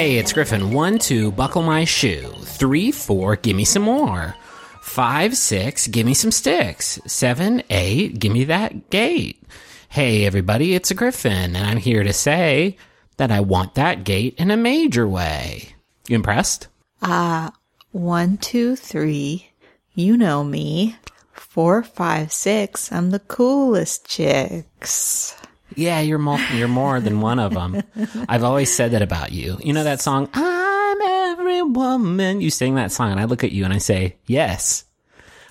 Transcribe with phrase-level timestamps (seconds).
[0.00, 0.70] Hey, it's Griffin.
[0.72, 2.32] One, two, buckle my shoe.
[2.40, 4.34] Three, four, give me some more.
[4.80, 6.98] Five, six, give me some sticks.
[7.06, 9.42] Seven, eight, give me that gate.
[9.90, 12.78] Hey, everybody, it's a Griffin, and I'm here to say
[13.18, 15.74] that I want that gate in a major way.
[16.08, 16.68] You impressed?
[17.02, 17.50] Uh,
[17.92, 19.50] one, two, three.
[19.92, 20.96] You know me.
[21.34, 22.90] Four, five, six.
[22.90, 25.36] I'm the coolest chicks.
[25.76, 27.82] Yeah, you're more, you're more than one of them.
[28.28, 29.58] I've always said that about you.
[29.62, 32.40] You know that song, I'm every woman.
[32.40, 34.84] You sing that song, and I look at you and I say, yes.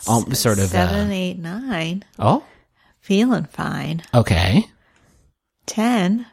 [0.07, 0.65] Um, sort of.
[0.69, 2.03] Seven, Uh, eight, nine.
[2.17, 2.43] oh,
[3.01, 4.03] Feeling fine.
[4.13, 4.65] okay.
[5.65, 6.25] Ten.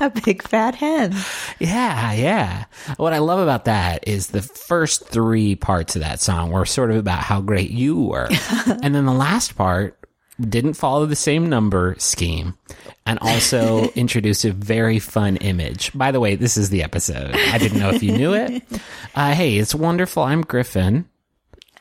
[0.00, 1.14] A big fat hen.
[1.60, 2.64] Yeah, yeah.
[2.96, 6.90] What I love about that is the first three parts of that song were sort
[6.90, 8.28] of about how great you were.
[8.82, 9.96] and then the last part
[10.40, 12.54] didn't follow the same number scheme
[13.06, 15.92] and also introduced a very fun image.
[15.96, 17.34] By the way, this is the episode.
[17.34, 18.62] I didn't know if you knew it.
[19.16, 20.24] Uh, hey, it's wonderful.
[20.24, 21.08] I'm Griffin.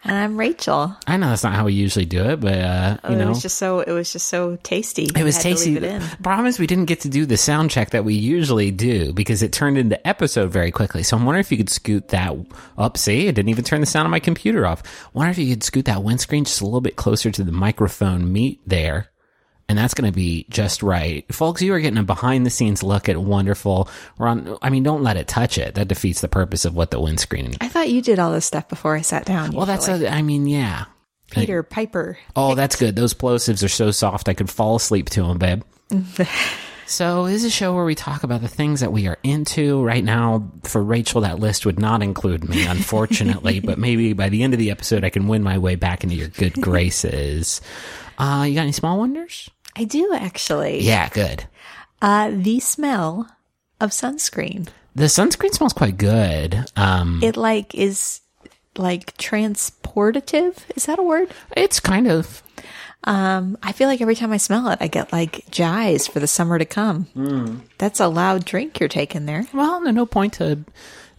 [0.05, 0.95] And I'm Rachel.
[1.07, 3.41] I know that's not how we usually do it, but uh, you it know, was
[3.41, 5.09] just so it was just so tasty.
[5.15, 5.75] It was tasty.
[5.75, 6.01] leave it in.
[6.21, 9.41] Problem is, we didn't get to do the sound check that we usually do because
[9.41, 11.03] it turned into episode very quickly.
[11.03, 12.35] So I'm wondering if you could scoot that
[12.77, 12.97] up.
[12.97, 14.83] See, it didn't even turn the sound on my computer off.
[15.13, 18.31] Wonder if you could scoot that windscreen just a little bit closer to the microphone
[18.31, 19.07] meet there.
[19.69, 21.25] And that's going to be just right.
[21.33, 23.89] Folks, you are getting a behind the scenes look at wonderful.
[24.17, 25.75] We're I mean, don't let it touch it.
[25.75, 27.55] That defeats the purpose of what the windscreen.
[27.61, 29.51] I thought you did all this stuff before I sat down.
[29.51, 30.07] Well, that's, usually.
[30.07, 30.85] a, I mean, yeah.
[31.31, 32.17] Peter Piper.
[32.35, 32.95] Oh, that's good.
[32.95, 35.63] Those plosives are so soft I could fall asleep to them, babe.
[36.93, 39.83] so this is a show where we talk about the things that we are into.
[39.83, 43.59] Right now, for Rachel, that list would not include me, unfortunately.
[43.59, 46.15] but maybe by the end of the episode, I can win my way back into
[46.15, 47.61] your good graces.
[48.17, 49.49] Uh, you got any small wonders?
[49.75, 50.81] I do actually.
[50.81, 51.45] Yeah, good.
[52.01, 53.27] Uh, the smell
[53.81, 54.67] of sunscreen.
[54.95, 56.65] The sunscreen smells quite good.
[56.75, 58.21] Um, It like is
[58.77, 60.57] like transportative.
[60.75, 61.29] Is that a word?
[61.57, 62.43] it's kind of
[63.05, 66.27] Um, I feel like every time I smell it, I get like jazzed for the
[66.27, 67.07] summer to come.
[67.77, 69.45] That's a loud drink you're taking there.
[69.53, 70.63] Well, no, no point to.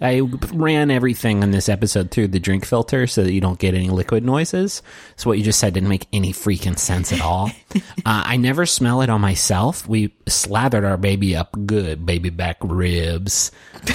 [0.00, 0.20] I
[0.52, 3.90] ran everything in this episode through the drink filter so that you don't get any
[3.90, 4.82] liquid noises.
[5.16, 7.50] So what you just said didn't make any freaking sense at all.
[7.74, 9.88] uh, I never smell it on myself.
[9.88, 13.52] We slathered our baby up good, baby back ribs,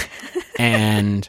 [0.58, 1.28] and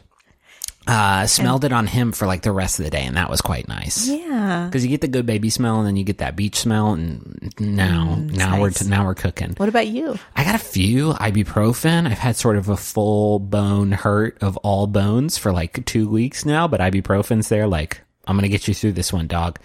[0.86, 3.40] uh, smelled it on him for like the rest of the day, and that was
[3.40, 4.08] quite nice.
[4.08, 4.66] Yeah.
[4.66, 7.52] Because you get the good baby smell, and then you get that beach smell, and
[7.60, 8.84] now, now we're nice.
[8.84, 9.54] now we're cooking.
[9.56, 10.18] What about you?
[10.34, 12.06] I got a few ibuprofen.
[12.06, 16.44] I've had sort of a full bone hurt of all bones for like two weeks
[16.44, 17.66] now, but ibuprofen's there.
[17.66, 19.58] Like, I'm going to get you through this one, dog.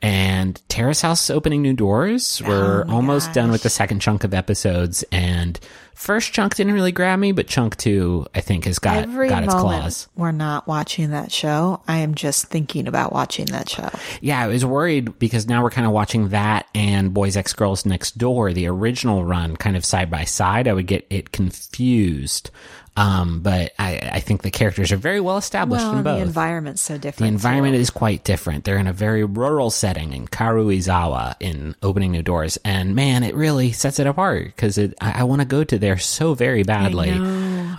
[0.00, 2.40] And Terrace House is opening new doors.
[2.46, 5.02] We're almost done with the second chunk of episodes.
[5.10, 5.58] And
[5.98, 9.44] first chunk didn't really grab me, but chunk two, I think, has got, Every got
[9.44, 10.08] its claws.
[10.16, 13.90] we're not watching that show, I am just thinking about watching that show.
[14.20, 17.84] Yeah, I was worried because now we're kind of watching that and Boys X Girls
[17.84, 20.68] Next Door, the original run, kind of side by side.
[20.68, 22.50] I would get it confused.
[22.98, 26.16] Um, but I, I think the characters are very well established Well, in and the
[26.16, 27.18] environment's so different.
[27.18, 27.80] The environment too.
[27.80, 28.64] is quite different.
[28.64, 32.58] They're in a very rural setting in Karuizawa in opening new doors.
[32.64, 35.78] And man, it really sets it apart because it, I, I want to go to
[35.78, 37.10] there so very badly.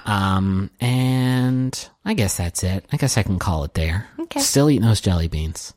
[0.06, 2.86] Um, and I guess that's it.
[2.92, 4.08] I guess I can call it there.
[4.20, 4.40] Okay.
[4.40, 5.74] Still eating those jelly beans.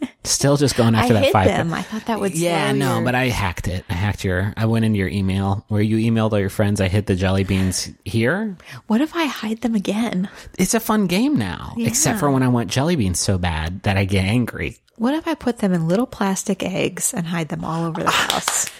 [0.24, 1.46] Still just going I after that hid five.
[1.46, 1.72] them.
[1.72, 3.84] I thought that would Yeah, no, your- but I hacked it.
[3.88, 4.52] I hacked your.
[4.56, 6.80] I went into your email where you emailed all your friends.
[6.80, 8.56] I hid the jelly beans here.
[8.86, 10.28] what if I hide them again?
[10.58, 13.96] It's a fun game now, except for when I want jelly beans so bad that
[13.96, 14.78] I get angry.
[14.96, 18.08] What if I put them in little plastic eggs and hide them all over the
[18.08, 18.28] ah.
[18.30, 18.70] house?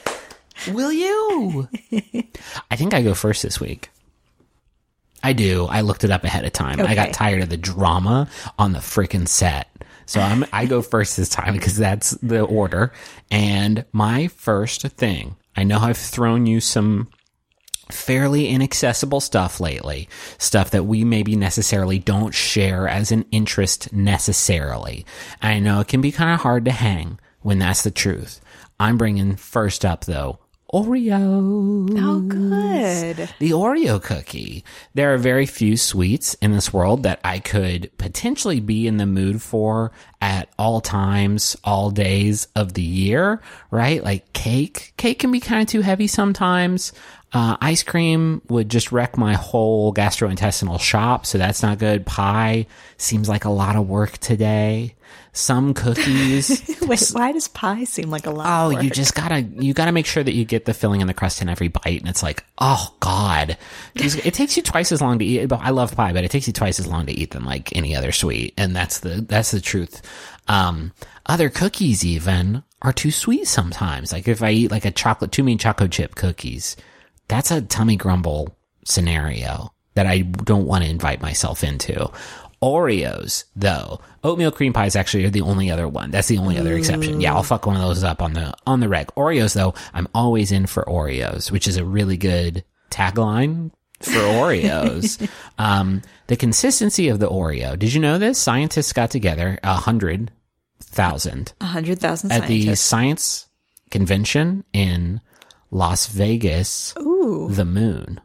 [0.69, 1.69] Will you?
[2.71, 3.91] I think I go first this week.
[5.23, 5.67] I do.
[5.67, 6.81] I looked it up ahead of time.
[6.81, 8.29] I got tired of the drama
[8.59, 9.69] on the freaking set.
[10.07, 12.93] So I'm I go first this time because that's the order.
[13.31, 17.09] And my first thing, I know I've thrown you some
[17.91, 20.09] fairly inaccessible stuff lately,
[20.39, 25.07] stuff that we maybe necessarily don't share as an interest necessarily.
[25.41, 28.41] I know it can be kind of hard to hang when that's the truth.
[28.81, 30.41] I'm bringing first up though,
[30.73, 31.89] Oreo.
[31.99, 33.29] Oh, good.
[33.39, 34.65] The Oreo cookie.
[34.95, 39.07] There are very few sweets in this world that I could potentially be in the
[39.07, 43.41] mood for at all times, all days of the year,
[43.71, 44.03] right?
[44.03, 44.93] Like cake.
[44.97, 46.93] Cake can be kind of too heavy sometimes.
[47.33, 52.07] Uh, ice cream would just wreck my whole gastrointestinal shop, so that's not good.
[52.07, 52.67] Pie
[52.97, 54.95] seems like a lot of work today.
[55.37, 56.63] Some cookies.
[56.81, 58.47] Wait, why does pie seem like a lot?
[58.49, 61.15] Oh, you just gotta you gotta make sure that you get the filling and the
[61.15, 63.59] crust in every bite, and it's like, oh god,
[63.95, 65.53] it takes you twice as long to eat.
[65.53, 67.95] I love pie, but it takes you twice as long to eat than like any
[67.95, 70.01] other sweet, and that's the that's the truth.
[70.49, 70.93] Um,
[71.27, 74.13] other cookies even are too sweet sometimes.
[74.13, 76.77] Like if I eat like a chocolate too many chocolate chip cookies,
[77.29, 78.57] that's a tummy grumble
[78.87, 82.11] scenario that I don't want to invite myself into.
[82.63, 86.11] Oreos, though, oatmeal cream pies actually are the only other one.
[86.11, 87.21] That's the only other exception.
[87.21, 89.09] Yeah, I'll fuck one of those up on the on the reg.
[89.17, 95.29] Oreos, though, I'm always in for Oreos, which is a really good tagline for Oreos.
[95.59, 97.79] um, the consistency of the Oreo.
[97.79, 98.39] Did you know this?
[98.39, 100.31] Scientists got together a hundred
[100.81, 103.49] thousand a hundred thousand at the science
[103.91, 105.21] convention in
[105.71, 108.21] Las Vegas, Ooh, the moon.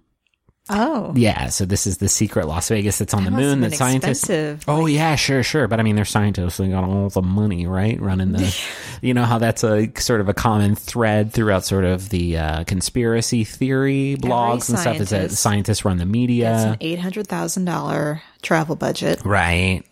[0.70, 4.30] Oh, Yeah, so this is the secret Las Vegas that's on the moon that scientists.
[4.68, 5.68] Oh yeah, sure, sure.
[5.68, 6.58] But I mean, they're scientists.
[6.58, 8.00] They got all the money, right?
[8.00, 8.56] Running the,
[9.02, 12.64] you know how that's a sort of a common thread throughout sort of the uh,
[12.66, 14.98] conspiracy theory blogs and stuff.
[14.98, 19.24] Is that scientists run the media, it's an eight hundred thousand dollar travel budget.
[19.26, 19.84] right?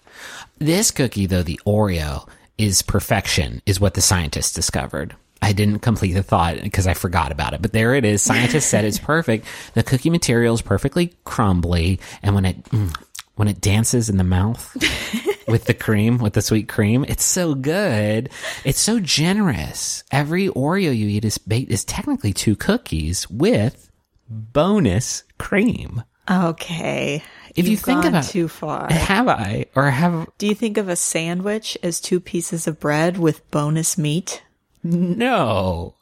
[0.59, 2.27] This cookie, though, the Oreo
[2.57, 5.15] is perfection, is what the scientists discovered.
[5.41, 8.21] I didn't complete the thought because I forgot about it, but there it is.
[8.21, 9.45] Scientists said it's perfect.
[9.73, 12.93] The cookie material is perfectly crumbly, and when it mm,
[13.35, 14.75] when it dances in the mouth
[15.47, 18.29] with the cream, with the sweet cream, it's so good.
[18.65, 20.03] It's so generous.
[20.11, 23.89] Every Oreo you eat is baked is technically two cookies with
[24.27, 26.03] bonus cream.
[26.29, 27.23] Okay,
[27.55, 28.91] If you You've think gone about- too far.
[28.91, 33.17] Have I or have Do you think of a sandwich as two pieces of bread
[33.17, 34.43] with bonus meat?
[34.83, 35.93] No.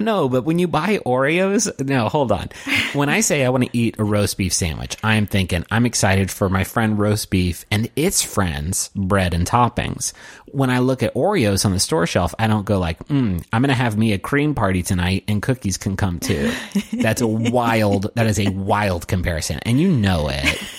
[0.00, 2.48] No, but when you buy Oreos, no, hold on.
[2.92, 6.30] When I say I want to eat a roast beef sandwich, I'm thinking I'm excited
[6.30, 10.12] for my friend roast beef and its friends, bread and toppings.
[10.46, 13.62] When I look at Oreos on the store shelf, I don't go like, mm, I'm
[13.62, 16.52] going to have me a cream party tonight and cookies can come too.
[16.92, 19.60] That's a wild, that is a wild comparison.
[19.62, 20.62] And you know it.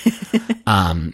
[0.68, 1.13] Um,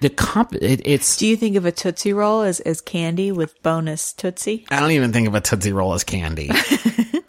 [0.00, 3.60] the comp, it, it's, Do you think of a Tootsie Roll as, as candy with
[3.62, 4.66] bonus Tootsie?
[4.70, 6.50] I don't even think of a Tootsie Roll as candy.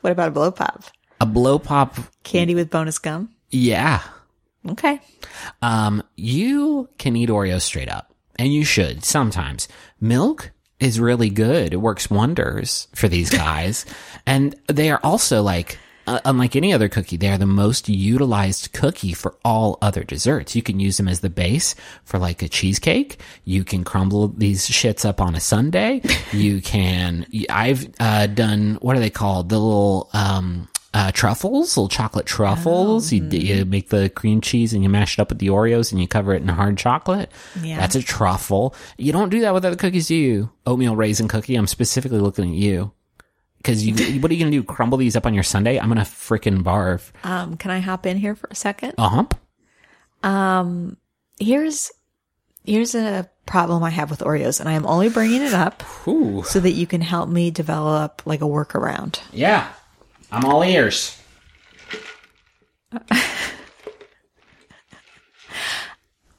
[0.01, 0.83] What about a blow pop?
[1.19, 3.30] a blow pop, Candy with bonus gum?
[3.50, 4.01] yeah.
[4.68, 5.00] Okay.
[5.62, 9.68] Um, you can eat Oreos straight up, and you should sometimes.
[10.00, 11.74] Milk is really good.
[11.74, 13.86] It works wonders for these guys.
[14.25, 15.77] and they are also like,
[16.09, 20.56] uh, unlike any other cookie, they are the most utilized cookie for all other desserts.
[20.56, 23.19] You can use them as the base for like a cheesecake.
[23.45, 26.01] You can crumble these shits up on a sundae.
[26.31, 29.50] you can, I've, uh, done, what are they called?
[29.50, 33.13] The little, um, uh, truffles, little chocolate truffles.
[33.13, 36.01] You, you make the cream cheese and you mash it up with the Oreos and
[36.01, 37.31] you cover it in hard chocolate.
[37.62, 37.77] Yeah.
[37.77, 38.73] That's a truffle.
[38.97, 40.50] You don't do that with other cookies, do you?
[40.65, 41.55] Oatmeal raisin cookie.
[41.55, 42.94] I'm specifically looking at you.
[43.63, 44.63] Cause you, what are you gonna do?
[44.63, 45.79] Crumble these up on your Sunday?
[45.79, 47.11] I'm gonna frickin' barf.
[47.23, 48.95] Um, can I hop in here for a second?
[48.97, 49.39] A hump?
[51.39, 51.91] Here's
[52.65, 56.44] here's a problem I have with Oreos, and I am only bringing it up Ooh.
[56.44, 59.21] so that you can help me develop like a workaround.
[59.31, 59.69] Yeah.
[60.31, 61.19] I'm all ears.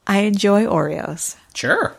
[0.07, 1.37] I enjoy Oreos.
[1.55, 1.97] Sure.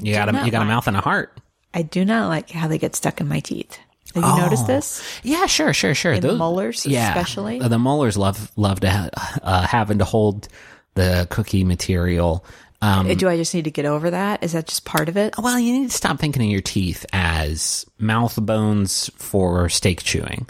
[0.00, 1.36] You got a, you got a mouth and a heart.
[1.74, 3.78] I do not like how they get stuck in my teeth.
[4.14, 5.20] Have you noticed this?
[5.22, 6.12] Yeah, sure, sure, sure.
[6.14, 7.60] In the molars especially?
[7.60, 10.48] Uh, The molars love love to ha- uh, having to hold
[10.94, 12.44] the cookie material.
[12.80, 14.42] Um, Do I just need to get over that?
[14.44, 15.34] Is that just part of it?
[15.36, 20.48] well, you need to stop thinking of your teeth as mouth bones for steak chewing,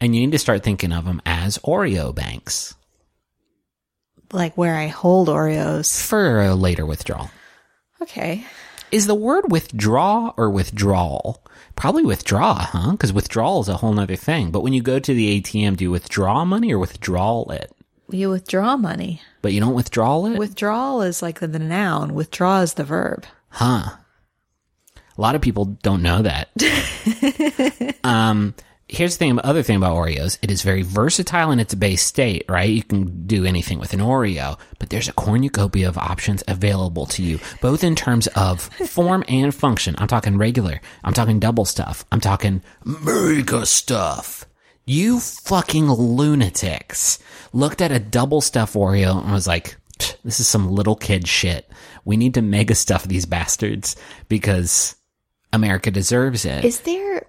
[0.00, 2.74] and you need to start thinking of them as Oreo banks
[4.32, 6.00] Like where I hold Oreos.
[6.02, 7.30] for a later withdrawal.
[8.02, 8.44] Okay.
[8.92, 11.42] Is the word withdraw or withdrawal?
[11.76, 12.92] Probably withdraw, huh?
[12.92, 14.50] Because withdrawal is a whole other thing.
[14.50, 17.72] But when you go to the ATM, do you withdraw money or withdraw it?
[18.10, 19.22] You withdraw money.
[19.42, 20.38] But you don't withdraw it?
[20.38, 22.14] Withdrawal is like the, the noun.
[22.14, 23.24] Withdraw is the verb.
[23.50, 23.96] Huh.
[25.16, 26.48] A lot of people don't know that.
[28.04, 28.54] um,
[28.90, 30.38] here's the thing, other thing about Oreos.
[30.42, 32.68] It is very versatile in its base state, right?
[32.68, 37.22] You can do anything with an Oreo, but there's a cornucopia of options available to
[37.22, 39.94] you, both in terms of form and function.
[39.98, 40.80] I'm talking regular.
[41.04, 42.04] I'm talking double stuff.
[42.10, 44.46] I'm talking mega stuff.
[44.86, 47.18] You fucking lunatics
[47.52, 49.76] looked at a double stuff Oreo and was like,
[50.24, 51.70] this is some little kid shit.
[52.04, 53.96] We need to mega stuff these bastards
[54.28, 54.96] because
[55.52, 56.64] America deserves it.
[56.64, 57.26] Is there,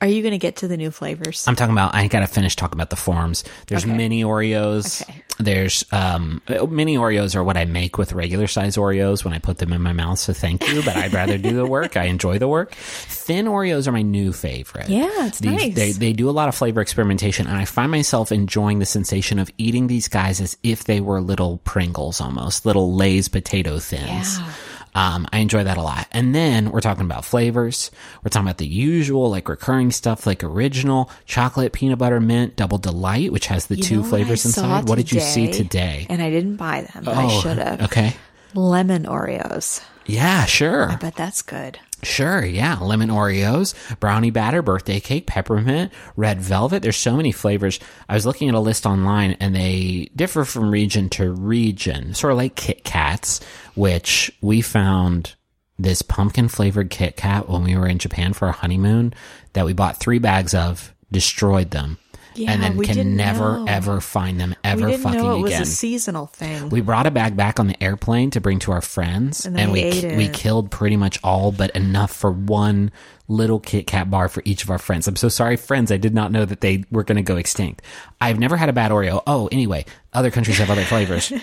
[0.00, 1.46] Are you going to get to the new flavors?
[1.46, 1.94] I'm talking about.
[1.94, 3.44] I got to finish talking about the forms.
[3.66, 3.94] There's Okay.
[3.94, 5.02] mini Oreos.
[5.02, 5.22] Okay.
[5.38, 9.58] There's um, mini Oreos are what I make with regular size Oreos when I put
[9.58, 10.18] them in my mouth.
[10.18, 11.96] So thank you, but I'd rather do the work.
[11.96, 12.72] I enjoy the work.
[12.74, 14.88] Thin Oreos are my new favorite.
[14.88, 15.74] Yeah, it's These- nice.
[15.74, 19.38] They they do a lot of flavor experimentation, and I find myself enjoying the sensation
[19.38, 24.38] of eating these guys as if they were little Pringles, almost little Lay's potato thins.
[24.38, 24.52] Yeah.
[24.94, 26.06] Um, I enjoy that a lot.
[26.12, 27.90] And then we're talking about flavors.
[28.24, 32.78] We're talking about the usual, like recurring stuff, like original chocolate, peanut butter, mint, double
[32.78, 34.88] delight, which has the You two flavors I inside.
[34.88, 36.06] What did you see today?
[36.08, 37.82] And I didn't buy them, but I should have.
[37.82, 38.14] Okay.
[38.54, 39.82] Lemon Oreos.
[40.06, 40.96] Yeah, sure.
[41.00, 41.78] But that's good.
[42.02, 42.78] Sure, yeah.
[42.80, 46.82] Lemon Oreos, brownie batter, birthday cake, peppermint, red velvet.
[46.82, 47.78] There's so many flavors.
[48.08, 52.32] I was looking at a list online and they differ from region to region, sort
[52.32, 53.40] of like Kit Kats,
[53.74, 55.34] which we found
[55.78, 59.14] this pumpkin flavored Kit Kat when we were in Japan for our honeymoon
[59.52, 61.98] that we bought three bags of, destroyed them,
[62.40, 63.64] Yeah, and then we can never know.
[63.68, 66.70] ever find them ever we didn't fucking know it was a seasonal thing.
[66.70, 69.72] We brought a bag back on the airplane to bring to our friends, And and,
[69.72, 72.90] we we killed pretty much all but enough for one
[73.28, 75.06] little Kit Kat bar for each of our friends.
[75.06, 75.92] I'm so sorry, friends.
[75.92, 77.82] I did not know that they were going to go extinct.
[78.20, 79.22] I've never had a bad Oreo.
[79.26, 81.32] Oh, anyway, other countries have other flavors.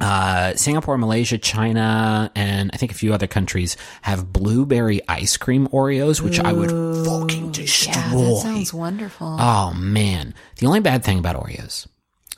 [0.00, 5.66] Uh, Singapore, Malaysia, China, and I think a few other countries have blueberry ice cream
[5.68, 6.70] Oreos, which I would
[7.04, 7.92] fucking destroy.
[7.92, 9.36] yeah, that sounds wonderful.
[9.40, 11.86] oh man, the only bad thing about Oreos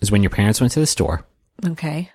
[0.00, 1.26] is when your parents went to the store
[1.66, 2.10] okay.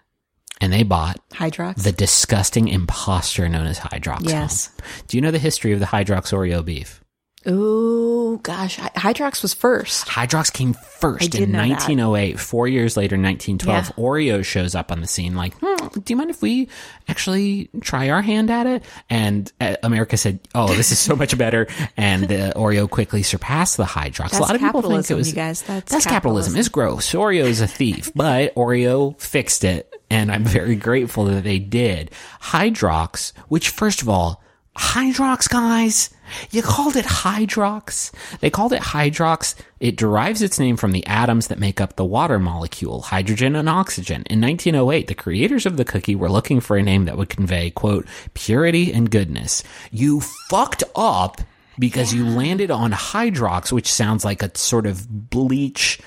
[0.60, 1.84] and they bought Hydrox.
[1.84, 4.22] the disgusting imposter known as Hydrox.
[4.24, 4.68] Yes.
[4.68, 5.04] home.
[5.08, 7.02] Do you know the history of the Hydrox Oreo beef?
[7.48, 8.78] Ooh, gosh.
[8.78, 10.08] Hy- Hydrox was first.
[10.08, 11.70] Hydrox came first in know that.
[11.70, 12.40] 1908.
[12.40, 14.04] Four years later, 1912, Yeah.
[14.04, 16.68] Oreo shows up on the scene like, hmm, do you mind if we
[17.08, 18.84] actually try our hand at it?
[19.10, 21.68] And uh, America said, oh, this is so much better.
[21.98, 24.32] And the Oreo quickly surpassed the Hydrox.
[24.32, 25.62] That's a lot of people think it was, you guys.
[25.62, 26.54] That's that's capitalism.
[26.56, 26.60] capitalism.
[26.60, 27.12] It's gross.
[27.14, 29.92] Oreo is a thief, but Oreo fixed it.
[30.10, 32.12] And I'm very grateful that they did.
[32.42, 34.42] Hydrox, which first of all,
[34.78, 36.10] Hydrox, guys.
[36.52, 38.12] You called it Hydrox.
[38.40, 39.56] They called it Hydrox.
[39.80, 43.70] It derives its name from the atoms that make up the water molecule, hydrogen and
[43.70, 44.24] oxygen.
[44.30, 47.70] In 1908, the creators of the cookie were looking for a name that would convey,
[47.72, 49.64] quote, purity and goodness.
[49.92, 51.42] You fucked up
[51.78, 56.00] because you landed on Hydrox, which sounds like a sort of bleach,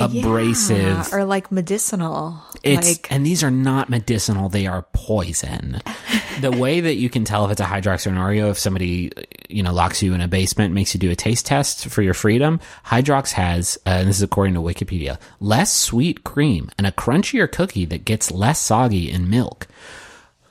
[0.00, 0.78] abrasive.
[0.78, 2.42] Yeah, or like medicinal.
[2.62, 5.80] It's like, and these are not medicinal; they are poison.
[6.40, 9.12] the way that you can tell if it's a Hydrox or an Oreo, if somebody
[9.52, 12.14] you know locks you in a basement, makes you do a taste test for your
[12.14, 12.60] freedom.
[12.86, 17.50] Hydrox has, uh, and this is according to Wikipedia, less sweet cream and a crunchier
[17.50, 19.66] cookie that gets less soggy in milk.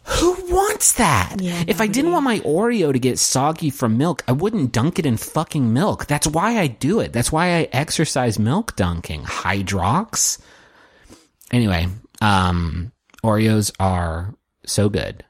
[0.03, 1.37] Who wants that?
[1.39, 4.97] Yeah, if I didn't want my Oreo to get soggy from milk, I wouldn't dunk
[4.97, 6.07] it in fucking milk.
[6.07, 7.13] That's why I do it.
[7.13, 9.23] That's why I exercise milk dunking.
[9.23, 10.39] Hydrox.
[11.51, 11.87] Anyway,
[12.19, 12.91] um,
[13.23, 14.33] Oreos are
[14.65, 15.23] so good.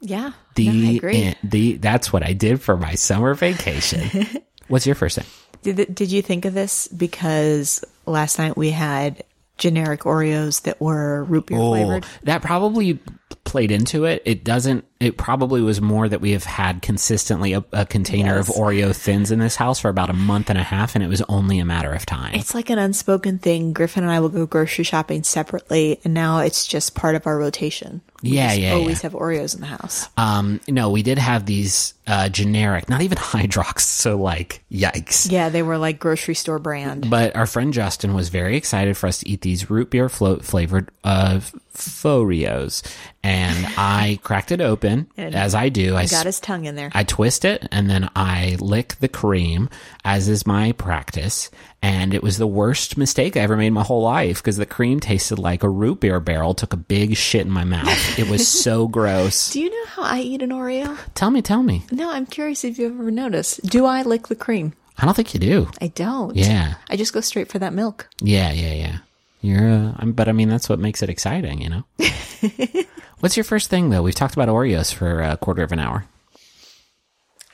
[0.00, 0.32] yeah.
[0.66, 1.34] The, no, I agree.
[1.42, 4.26] the that's what I did for my summer vacation.
[4.68, 5.26] What's your first thing?
[5.62, 6.88] Did, did you think of this?
[6.88, 9.24] Because last night we had
[9.58, 12.06] generic Oreos that were root beer oh, flavored.
[12.22, 12.98] that probably
[13.44, 14.22] played into it.
[14.24, 14.84] It doesn't.
[15.00, 18.50] It probably was more that we have had consistently a, a container Yes.
[18.50, 21.08] of Oreo thins in this house for about a month and a half, and it
[21.08, 22.34] was only a matter of time.
[22.34, 23.72] It's like an unspoken thing.
[23.72, 27.38] Griffin and I will go grocery shopping separately, and now it's just part of our
[27.38, 28.02] rotation.
[28.22, 29.08] We Yeah, yeah, Always yeah.
[29.08, 30.06] have Oreos in the house.
[30.18, 33.80] Um, no, we did have these uh, generic, not even Hydrox.
[33.80, 35.32] So like, yikes.
[35.32, 37.08] Yeah, they were like grocery store brand.
[37.08, 40.44] But our friend Justin was very excited for us to eat these root beer float
[40.44, 41.40] flavored uh,
[41.74, 42.82] Foreos,
[43.22, 45.96] and I cracked it open And as I do.
[45.96, 46.90] I Got his tongue in there.
[46.94, 49.68] I twist it and then I lick the cream,
[50.04, 51.50] as is my practice.
[51.82, 54.66] And it was the worst mistake I ever made in my whole life because the
[54.66, 56.52] cream tasted like a root beer barrel.
[56.54, 58.18] Took a big shit in my mouth.
[58.18, 59.52] It was so gross.
[59.52, 60.98] Do you know how I eat an Oreo?
[61.14, 61.84] Tell me, tell me.
[61.90, 63.62] No, I'm curious if you've ever noticed.
[63.62, 64.74] Do I lick the cream?
[64.98, 65.70] I don't think you do.
[65.80, 66.36] I don't.
[66.36, 68.08] Yeah, I just go straight for that milk.
[68.20, 68.98] yeah, yeah, yeah.
[69.40, 71.84] You're, uh, I'm, but I mean, that's what makes it exciting, you know?
[73.20, 74.02] What's your first thing though?
[74.02, 76.04] We've talked about Oreos for a quarter of an hour.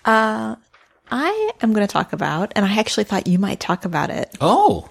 [0.05, 0.57] Uh,
[1.11, 4.37] I am going to talk about, and I actually thought you might talk about it.
[4.41, 4.89] Oh,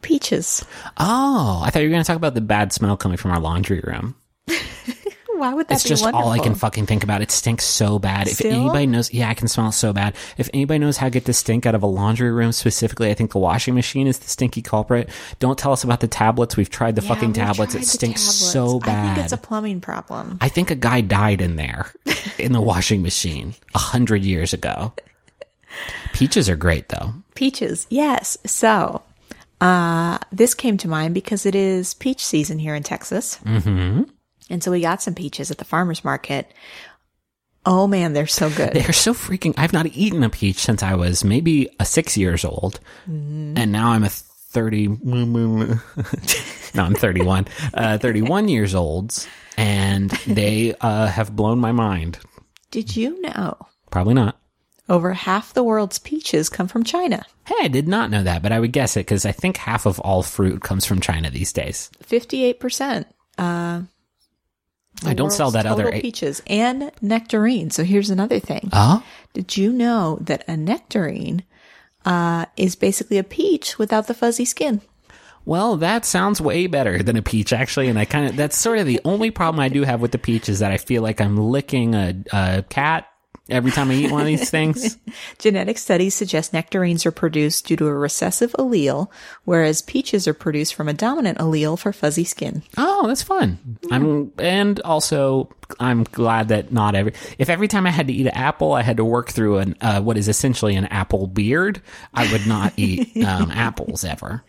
[0.00, 0.64] Peaches.
[0.96, 3.38] oh, I thought you were going to talk about the bad smell coming from our
[3.40, 4.16] laundry room.
[5.42, 6.24] Why would that It's be just wonderful?
[6.28, 7.20] all I can fucking think about.
[7.20, 8.28] It stinks so bad.
[8.28, 10.14] If anybody knows, yeah, I can smell it so bad.
[10.38, 13.14] If anybody knows how to get the stink out of a laundry room, specifically, I
[13.14, 15.08] think the washing machine is the stinky culprit.
[15.40, 16.56] Don't tell us about the tablets.
[16.56, 17.74] We've tried the Yeah, fucking tablets.
[17.74, 18.52] It stinks tablets.
[18.52, 19.10] so bad.
[19.10, 20.38] I think it's a plumbing problem.
[20.40, 21.90] I think a guy died in there
[22.38, 24.92] in the washing machine a hundred years ago.
[26.12, 27.14] Peaches are great though.
[27.34, 28.38] Peaches, yes.
[28.46, 29.02] So,
[29.60, 33.38] uh, this came to mind because it is peach season here in Texas.
[33.44, 34.02] Mm-hmm.
[34.50, 36.50] And so we got some peaches at the farmer's market.
[37.64, 38.72] Oh man, they're so good.
[38.72, 39.54] They're so freaking.
[39.56, 43.90] I've not eaten a peach since I was maybe a six years old, and now
[43.90, 44.88] I'm a thirty.
[45.04, 45.78] no,
[46.76, 47.46] I'm thirty-one.
[47.72, 52.18] Uh, thirty-one years old, and they uh, have blown my mind.
[52.70, 53.56] Did you know
[53.90, 54.38] Probably not.
[54.88, 57.24] over half the world's peaches come from China?
[57.46, 59.84] Hey, I did not know that, but I would guess it because I think half
[59.86, 61.90] of all fruit comes from China these days.
[62.04, 63.04] 58%.
[63.36, 63.82] Uh,
[65.04, 65.90] I don't sell that other.
[65.92, 67.70] peaches and nectarine.
[67.70, 68.68] So here's another thing.
[68.72, 71.42] Oh, Did you know that a nectarine
[72.04, 74.80] uh, is basically a peach without the fuzzy skin?
[75.44, 77.88] well, that sounds way better than a peach, actually.
[77.88, 80.18] And I kind of that's sort of the only problem I do have with the
[80.18, 83.08] peach is that I feel like I'm licking a, a cat
[83.48, 84.98] every time I eat one of these things.
[85.38, 89.08] Genetic studies suggest nectarines are produced due to a recessive allele,
[89.44, 92.62] whereas peaches are produced from a dominant allele for fuzzy skin.
[92.76, 93.78] Oh, that's fun.
[93.90, 98.26] I'm and also I'm glad that not every if every time I had to eat
[98.26, 101.82] an apple, I had to work through an uh, what is essentially an apple beard.
[102.14, 104.44] I would not eat um, apples ever.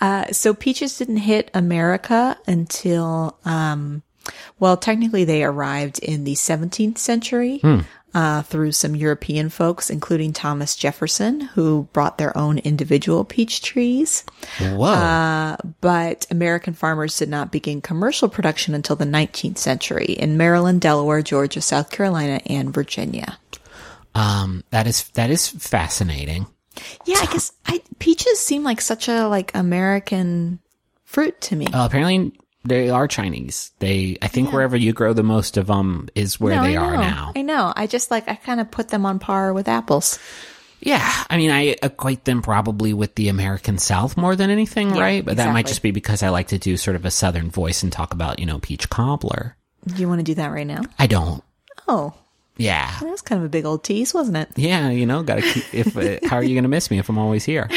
[0.00, 4.02] Uh, so peaches didn't hit America until, um,
[4.58, 7.60] well, technically they arrived in the 17th century.
[8.14, 14.24] Uh, through some European folks, including Thomas Jefferson, who brought their own individual peach trees.
[14.58, 15.56] Whoa.
[15.82, 21.20] but American farmers did not begin commercial production until the 19th century in Maryland, Delaware,
[21.20, 23.38] Georgia, South Carolina, and Virginia.
[24.14, 26.46] um, that is that is fascinating.
[27.04, 30.60] Yeah, I guess I, peaches seem like such a like American
[31.04, 31.66] fruit to me.
[31.66, 32.32] Uh, apparently,
[32.68, 33.72] they are Chinese.
[33.78, 36.96] They, I think, wherever you grow the most of them is where No, they are
[36.96, 37.32] now.
[37.34, 37.72] I know.
[37.74, 40.18] I just like I kind of put them on par with apples.
[40.80, 45.00] Yeah, I mean, I equate them probably with the American South more than anything, Yeah,
[45.00, 45.24] right?
[45.24, 47.82] But that might just be because I like to do sort of a Southern voice
[47.82, 49.56] and talk about, you know, peach cobbler.
[49.86, 50.82] Do you want to do that right now?
[50.98, 51.42] I don't.
[51.88, 52.14] Oh,
[52.58, 52.94] Yeah.
[53.00, 54.48] that was kind of a big old tease, wasn't it?
[54.56, 55.64] Yeah, you know, gotta keep.
[55.72, 57.68] If uh, how are you gonna miss me if I'm always here?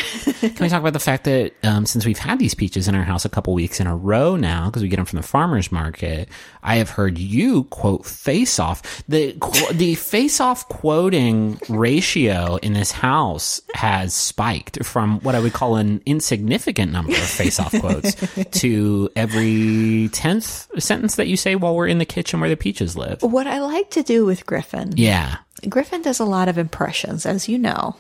[0.42, 3.04] Can we talk about the fact that um, since we've had these peaches in our
[3.04, 5.72] house a couple weeks in a row now, because we get them from the farmers
[5.72, 6.28] market,
[6.64, 12.74] I have heard you quote "face off." the qu- The face off quoting ratio in
[12.74, 17.72] this house has spiked from what I would call an insignificant number of face off
[17.80, 18.16] quotes
[18.62, 22.96] to every tenth sentence that you say while we're in the kitchen where the peaches
[22.98, 23.22] live.
[23.22, 25.38] What I like to do with Griffin, Yeah.
[25.70, 27.96] Griffin does a lot of impressions, as you know.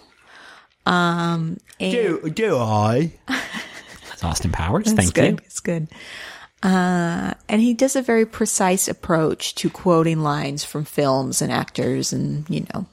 [0.86, 3.14] Um, and do I?
[3.28, 4.88] That's Austin Powers.
[4.88, 5.32] it's Thank good.
[5.32, 5.38] you.
[5.46, 5.88] It's good.
[6.64, 12.14] Uh, and he does a very precise approach to quoting lines from films and actors,
[12.14, 12.86] and you know,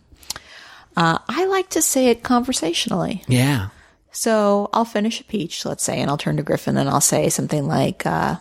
[0.97, 3.25] uh, I like to say it conversationally.
[3.29, 3.69] Yeah.
[4.11, 7.29] So I'll finish a peach, let's say, and I'll turn to Griffin and I'll say
[7.29, 8.37] something like, uh,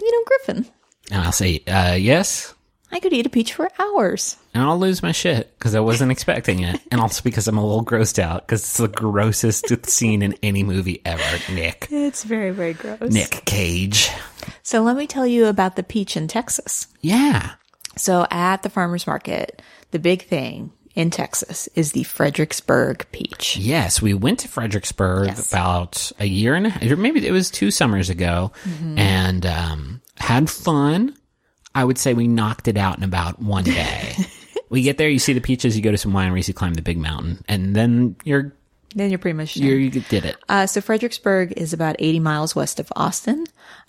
[0.00, 0.66] you know, Griffin,
[1.10, 2.52] And I'll say, uh, yes.
[2.92, 4.36] I could eat a peach for hours.
[4.56, 6.80] And I'll lose my shit because I wasn't expecting it.
[6.90, 10.62] And also because I'm a little grossed out because it's the grossest scene in any
[10.62, 11.22] movie ever.
[11.52, 11.88] Nick.
[11.90, 13.12] It's very, very gross.
[13.12, 14.10] Nick Cage.
[14.62, 16.86] So let me tell you about the peach in Texas.
[17.02, 17.50] Yeah.
[17.98, 23.58] So at the farmer's market, the big thing in Texas is the Fredericksburg peach.
[23.58, 25.52] Yes, we went to Fredericksburg Yes.
[25.52, 28.52] about a year and a half, or maybe it was two summers ago,
[28.96, 31.14] and um, had fun.
[31.74, 34.14] I would say we knocked it out in about one day.
[34.68, 36.82] we get there, you see the peaches, you go to some wineries, you climb the
[36.82, 38.52] big mountain, and then you're,
[38.94, 40.36] Then you're pretty much you did it.
[40.48, 43.46] Uh, so Fredericksburg is about 80 miles west of Austin.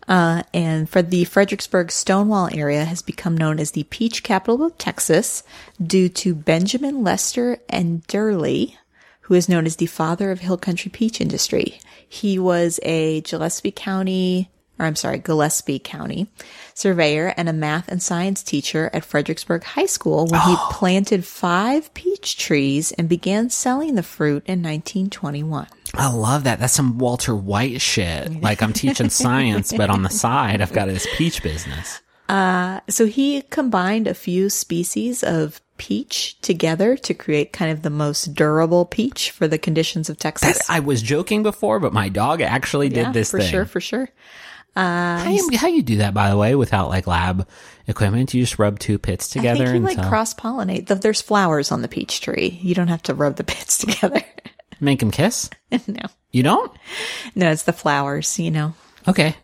[0.07, 4.77] Uh, and for the Fredericksburg Stonewall area has become known as the peach capital of
[4.77, 5.43] Texas
[5.85, 8.73] due to Benjamin Lester Enderle,
[9.21, 11.79] who is known as the father of hill country peach industry.
[12.07, 16.27] He was a Gillespie County, or I'm sorry, Gillespie County
[16.73, 21.91] surveyor and a math and science teacher at Fredericksburg High School when he planted five
[21.93, 25.67] peach trees and began selling the fruit in 1921.
[25.95, 26.59] I love that.
[26.59, 28.27] That's some Walter White shit.
[28.47, 32.01] Like I'm teaching science, but on the side, I've got this peach business.
[32.29, 37.89] Uh, so he combined a few species of peach together to create kind of the
[37.89, 40.59] most durable peach for the conditions of Texas.
[40.69, 43.49] I was joking before, but my dog actually did yeah, this for thing.
[43.49, 44.09] sure, for sure.
[44.77, 47.47] How you, how you do that, by the way, without like lab
[47.87, 48.33] equipment?
[48.33, 50.87] You just rub two pits I together think he and like tell- cross pollinate.
[50.87, 52.59] There's flowers on the peach tree.
[52.61, 54.21] You don't have to rub the pits together.
[54.79, 55.49] make them kiss.
[55.87, 56.71] no, You don't?
[57.35, 58.37] no, it's the flowers.
[58.39, 58.73] You know.
[59.07, 59.35] Okay.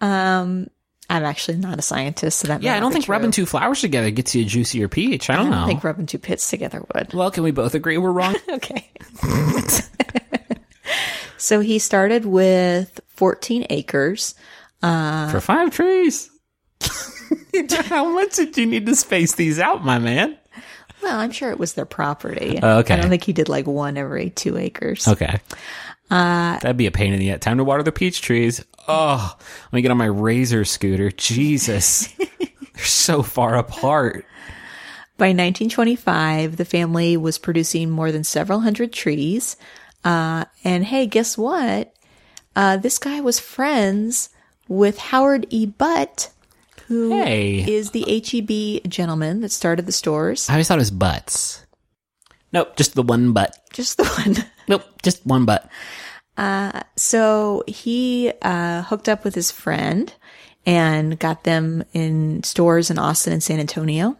[0.00, 0.68] Um,
[1.10, 3.12] I'm actually not a scientist, so that Yeah, I don't think true.
[3.12, 5.28] rubbing two flowers together gets you a juicier peach.
[5.28, 5.66] I I don't, don't know.
[5.66, 7.12] think rubbing two pits together would.
[7.12, 8.34] well, can we both agree we're wrong?
[8.48, 8.90] Okay.
[11.36, 14.34] so he started with 14 acres.
[14.80, 16.28] For five trees.
[17.84, 20.36] How much did you need to space these out, my man?
[21.04, 22.58] Well, I'm sure it was their property.
[22.60, 22.94] Oh, okay.
[22.94, 25.06] I don't think he did like one every two acres.
[25.06, 25.38] Okay.
[26.10, 27.38] Uh, That'd be a pain in the ass.
[27.38, 28.64] Time to water the peach trees.
[28.88, 31.12] Oh, let me get on my razor scooter.
[31.12, 32.08] Jesus.
[32.18, 34.26] They're so far apart.
[35.16, 39.56] By 1925, the family was producing more than several hundred trees.
[40.02, 41.94] Uh, and hey, guess what?
[42.54, 44.28] Uh, this guy was friends
[44.68, 45.66] with Howard E.
[45.66, 46.30] Butt,
[46.86, 48.00] who is Hey.
[48.02, 48.22] the
[48.84, 50.48] HEB gentleman that started the stores.
[50.48, 51.64] I always thought it was butts.
[52.52, 53.56] Nope, just the one butt.
[53.72, 54.36] Just the one.
[54.68, 55.68] Nope, just one butt.
[56.96, 60.12] So he uh, hooked up with his friend
[60.64, 64.16] and got them in stores in Austin and San Antonio.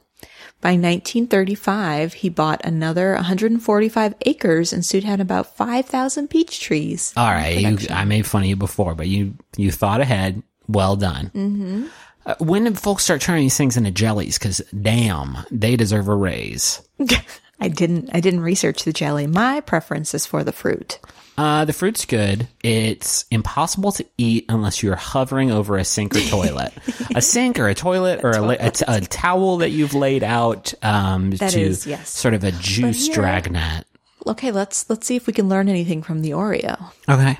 [0.62, 7.12] By 1935, he bought another 145 acres and soon had about 5,000 peach trees.
[7.16, 10.40] All right, you, I made fun of you before, but you you thought ahead.
[10.68, 11.33] Well done.
[11.35, 11.87] Mm-hmm.
[12.25, 14.38] Uh, when did folks start turning these things into jellies?
[14.38, 16.81] Because damn, they deserve a raise.
[17.62, 18.11] I didn't.
[18.12, 19.27] I didn't research the jelly.
[19.29, 20.98] My preference is for the fruit.
[21.38, 22.48] Uh, the fruit's good.
[22.62, 26.72] It's impossible to eat unless you're hovering over a sink or toilet.
[27.14, 30.22] a sink or a toilet or a, la- a, t- a towel that you've laid
[30.25, 32.11] out um, That to is, yes.
[32.11, 33.87] sort of a juice here- dragnet.
[34.27, 36.92] Okay, let's let's see if we can learn anything from the Oreo.
[37.09, 37.38] Okay.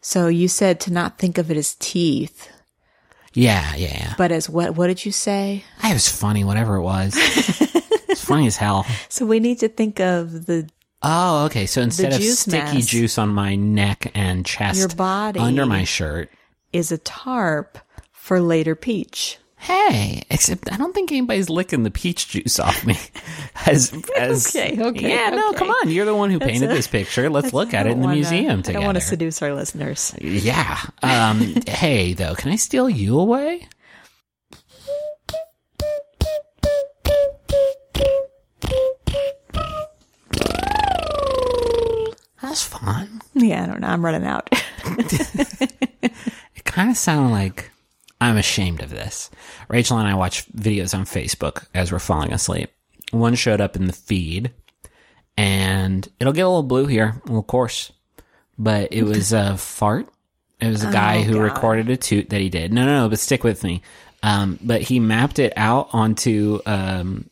[0.00, 2.48] So you said to not think of it as teeth,
[3.34, 4.14] Yeah, yeah, yeah.
[4.18, 4.74] but as what?
[4.74, 5.64] What did you say?
[5.82, 7.14] I was funny, whatever it was.
[8.08, 8.86] it's funny as hell.
[9.08, 10.68] So we need to think of the
[11.02, 11.66] Oh, okay.
[11.66, 15.38] So instead of juice sticky juice on my neck and chest, Your body.
[15.40, 16.28] under my shirt.
[16.72, 17.78] is a tarp
[18.12, 19.38] for later peach.
[19.60, 22.96] Hey, except I don't think anybody's licking the peach juice off me.
[23.66, 25.90] As, as Okay, okay, yeah, no, come on.
[25.90, 27.28] You're the one who painted a- this picture.
[27.28, 28.72] Let's look at it in the wanna- museum I together.
[28.74, 30.14] don't want to seduce our listeners.
[30.20, 30.78] yeah.
[31.02, 31.54] Um.
[31.66, 33.66] hey, though, can I steal you away?
[42.62, 43.20] Fun.
[43.34, 43.88] Yeah, I don't know.
[43.88, 44.48] I'm running out.
[46.02, 47.70] It kind of sounded like
[48.20, 49.30] I'm ashamed of this.
[49.68, 52.70] Rachel and I watch videos on Facebook as we're falling asleep.
[53.10, 54.52] One showed up in the feed,
[55.36, 57.92] and it'll get a little blue here, a little coarse,
[58.58, 60.08] but it was a fart.
[60.60, 62.72] It was a guy who recorded a toot that he did.
[62.72, 63.82] No, no, no, but stick with me.
[64.24, 67.30] Um, but he mapped it out onto um,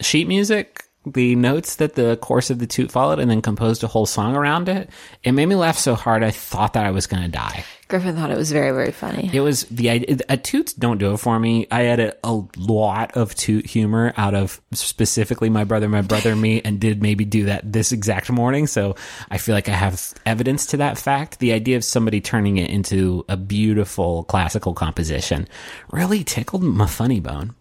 [0.00, 3.86] sheet music, the notes that the course of the toot followed, and then composed a
[3.86, 4.90] whole song around it.
[5.22, 7.64] It made me laugh so hard I thought that I was going to die.
[7.88, 9.30] Griffin thought it was very, very funny.
[9.32, 10.18] It was the idea.
[10.28, 11.66] A toots don't do it for me.
[11.70, 16.32] I had a, a lot of toot humor out of specifically my brother, my brother,
[16.32, 18.66] and me, and did maybe do that this exact morning.
[18.66, 18.94] So
[19.30, 21.38] I feel like I have evidence to that fact.
[21.38, 25.48] The idea of somebody turning it into a beautiful classical composition
[25.90, 27.54] really tickled my funny bone.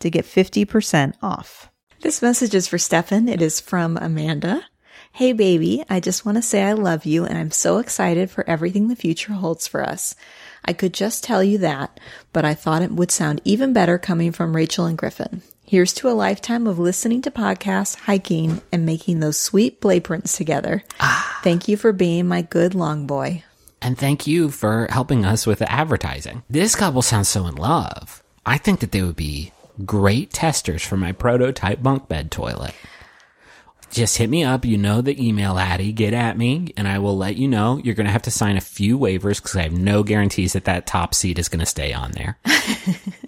[0.00, 1.70] to get 50% off.
[2.00, 3.28] This message is for Stefan.
[3.28, 4.64] It is from Amanda.
[5.12, 8.48] Hey baby, I just want to say I love you and I'm so excited for
[8.50, 10.16] everything the future holds for us.
[10.64, 12.00] I could just tell you that,
[12.32, 15.42] but I thought it would sound even better coming from Rachel and Griffin.
[15.64, 20.36] Here's to a lifetime of listening to podcasts, hiking, and making those sweet play prints
[20.36, 20.82] together.
[21.00, 21.40] Ah.
[21.42, 23.44] Thank you for being my good long boy.
[23.80, 26.42] And thank you for helping us with the advertising.
[26.50, 28.22] This couple sounds so in love.
[28.44, 29.52] I think that they would be
[29.84, 32.74] great testers for my prototype bunk bed toilet.
[33.90, 34.64] Just hit me up.
[34.64, 35.92] You know the email, Addy.
[35.92, 37.78] Get at me, and I will let you know.
[37.78, 40.64] You're going to have to sign a few waivers because I have no guarantees that
[40.64, 42.36] that top seat is going to stay on there.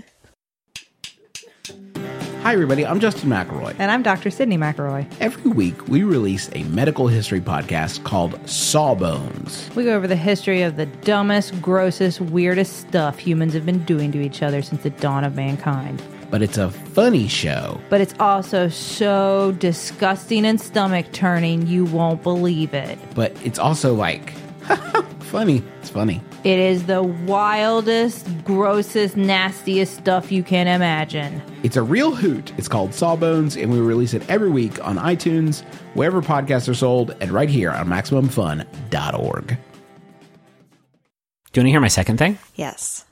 [2.46, 2.86] Hi, everybody.
[2.86, 3.74] I'm Justin McElroy.
[3.80, 4.28] And I'm Dr.
[4.28, 5.04] Sydnee McElroy.
[5.18, 9.68] Every week, we release a medical history podcast called Sawbones.
[9.74, 14.12] We go over the history of the dumbest, grossest, weirdest stuff humans have been doing
[14.12, 16.00] to each other since the dawn of mankind.
[16.30, 17.80] But it's a funny show.
[17.88, 22.96] But it's also so disgusting and stomach turning, you won't believe it.
[23.16, 24.30] But it's also like,
[25.18, 25.64] funny.
[25.80, 26.20] It's funny.
[26.46, 31.42] It is the wildest, grossest, nastiest stuff you can imagine.
[31.64, 32.52] It's a real hoot.
[32.56, 37.16] It's called Sawbones, and we release it every week on iTunes, wherever podcasts are sold,
[37.20, 39.46] and right here on MaximumFun.org.
[39.48, 42.38] Do you want to hear my second thing?
[42.54, 43.05] Yes.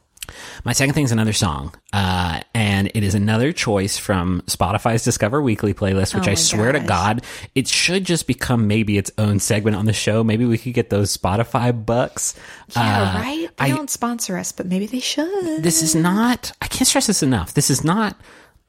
[0.64, 5.42] My second thing is another song, uh, and it is another choice from Spotify's Discover
[5.42, 6.80] Weekly playlist, which Oh I swear to.
[6.80, 7.22] God,
[7.54, 10.24] it should just become maybe its own segment on the show.
[10.24, 12.34] Maybe we could get those Spotify bucks.
[12.76, 13.48] Yeah, Uh, right?
[13.58, 15.62] They I- don't sponsor us, but maybe they should.
[15.62, 18.16] this is not i can't stress this enough this is not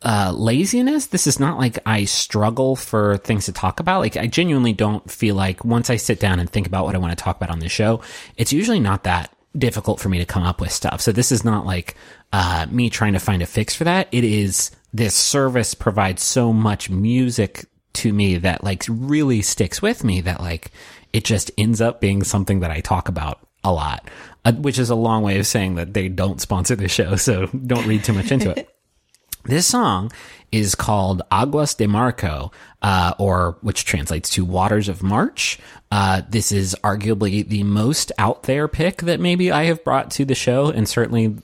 [0.03, 4.27] uh, laziness this is not like i struggle for things to talk about like i
[4.27, 7.21] genuinely don't feel like once i sit down and think about what i want to
[7.23, 8.01] talk about on the show
[8.37, 11.43] it's usually not that difficult for me to come up with stuff so this is
[11.43, 11.95] not like
[12.33, 16.53] uh, me trying to find a fix for that it is this service provides so
[16.53, 20.71] much music to me that like really sticks with me that like
[21.13, 24.09] it just ends up being something that I talk about a lot,
[24.43, 27.15] uh, which is a long way of saying that they don't sponsor the show.
[27.15, 28.69] So don't read too much into it.
[29.45, 30.11] This song
[30.51, 35.59] is called Aguas de Marco, uh, or which translates to Waters of March.
[35.91, 40.25] Uh, this is arguably the most out there pick that maybe I have brought to
[40.25, 41.35] the show, and certainly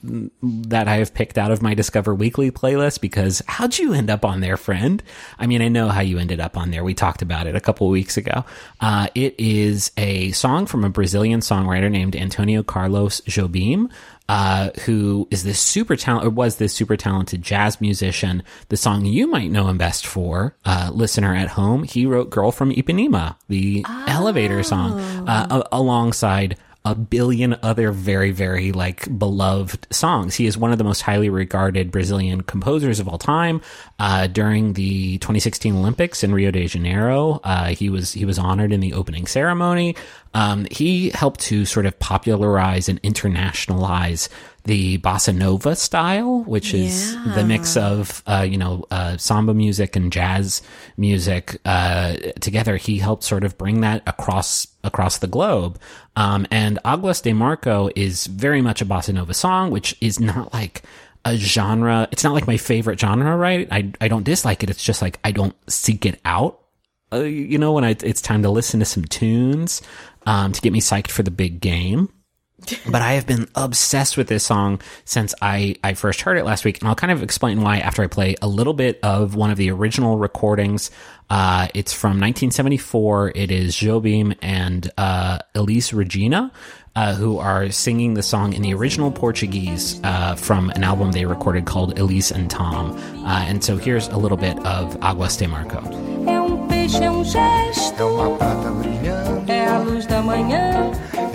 [0.42, 3.00] that I have picked out of my Discover Weekly playlist.
[3.00, 5.02] Because how'd you end up on there, friend?
[5.38, 6.84] I mean, I know how you ended up on there.
[6.84, 8.44] We talked about it a couple weeks ago.
[8.80, 13.90] Uh, it is a song from a Brazilian songwriter named Antonio Carlos Jobim
[14.28, 18.42] uh, who is this super talent or was this super talented jazz musician.
[18.68, 22.50] The song you might know him best for, uh, listener at home, he wrote "Girl
[22.52, 29.86] from Ipanema," the elevator song, uh, a- alongside a billion other very, very like beloved
[29.90, 30.34] songs.
[30.34, 33.60] He is one of the most highly regarded Brazilian composers of all time.
[34.00, 38.72] Uh, during the 2016 Olympics in Rio de Janeiro, uh, he was he was honored
[38.72, 39.94] in the opening ceremony.
[40.34, 44.28] Um, he helped to sort of popularize and internationalize
[44.64, 49.94] the bossa nova style, which is the mix of uh, you know uh, samba music
[49.94, 50.62] and jazz
[50.96, 52.76] music uh, together.
[52.76, 55.78] He helped sort of bring that across across the globe.
[56.16, 60.52] Um, and Aguas de Marco is very much a bossa nova song, which is not
[60.52, 60.82] like
[61.24, 62.08] a genre.
[62.10, 63.68] It's not like my favorite genre, right?
[63.70, 64.70] I I don't dislike it.
[64.70, 66.62] It's just like I don't seek it out
[67.12, 69.82] uh, you know, when I, it's time to listen to some tunes
[70.26, 72.08] um, to get me psyched for the big game.
[72.88, 76.64] But I have been obsessed with this song since I, I first heard it last
[76.64, 76.80] week.
[76.80, 79.56] And I'll kind of explain why after I play a little bit of one of
[79.56, 80.90] the original recordings.
[81.30, 83.32] Uh, it's from 1974.
[83.34, 86.52] It is Jobim and uh, Elis Regina.
[86.94, 91.24] Uh, who are singing the song in the original Portuguese uh, from an album they
[91.24, 92.92] recorded called Elis and Tom.
[93.24, 95.80] Uh, and so here's a little bit of Aguas de Marco.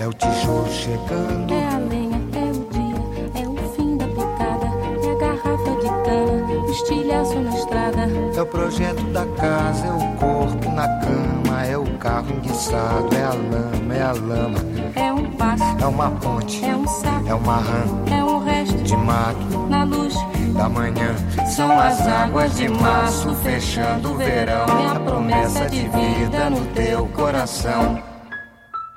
[0.08, 1.52] O tijolo chegando.
[1.52, 3.42] É a lenha, é o dia.
[3.42, 4.66] É o fim da picada.
[5.04, 6.66] É a garrafa de cana.
[6.66, 8.08] O estilhaço na estrada.
[8.34, 13.22] É o projeto da casa, é o corpo na cama, é o carro enguiçado, é
[13.24, 14.58] a lama, é a lama,
[14.94, 15.64] É um passo.
[15.82, 17.28] é uma ponte, É um sapo.
[17.28, 18.76] é uma rã É um resto.
[18.82, 20.14] de mato Na luz.
[20.54, 21.14] da manhã.
[21.54, 27.06] São as águas de março fechando o verão, é a promessa de vida no teu
[27.08, 27.98] coração.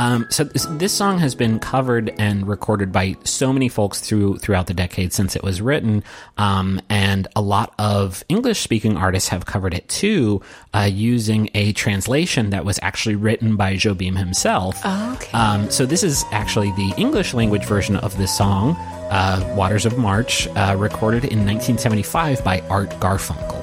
[0.02, 4.40] Um, so this, this song has been covered and recorded by so many folks through
[4.40, 6.04] throughout the decades since it was written,
[6.40, 10.42] um, and a lot of English-speaking artists have covered it too,
[10.74, 14.84] uh, using a translation that was actually written by Jobim himself.
[14.84, 15.38] okay.
[15.38, 18.76] Um, so this is actually the English language version of this song,
[19.12, 23.62] uh, "Waters of March," uh, recorded in 1975 by Art Garfunkel.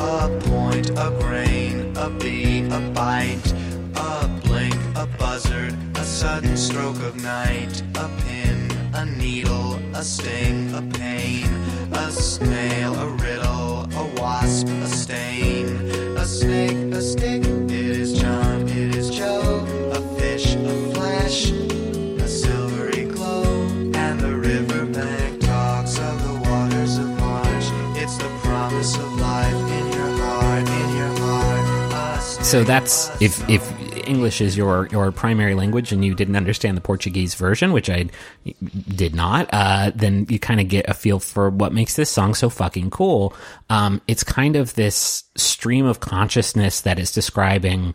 [0.00, 3.55] A point, a grain, a bee, a bite, a blink, a
[5.18, 11.46] buzzard, a sudden stroke of night, a pin, a needle, a sting, a pain,
[11.92, 15.66] a snail, a riddle, a wasp, a stain,
[16.16, 17.42] a snake, a stick.
[17.44, 23.44] It is John, it is Joe, a fish, a flash, a silvery glow,
[23.94, 27.64] and the riverbank talks of the waters of March.
[27.96, 32.44] It's the promise of life in your heart, in your heart.
[32.44, 33.62] So that's if if
[34.06, 38.06] English is your your primary language and you didn't understand the Portuguese version, which I
[38.88, 42.34] did not, uh, then you kind of get a feel for what makes this song
[42.34, 43.34] so fucking cool.
[43.70, 47.94] Um, it's kind of this stream of consciousness that is describing.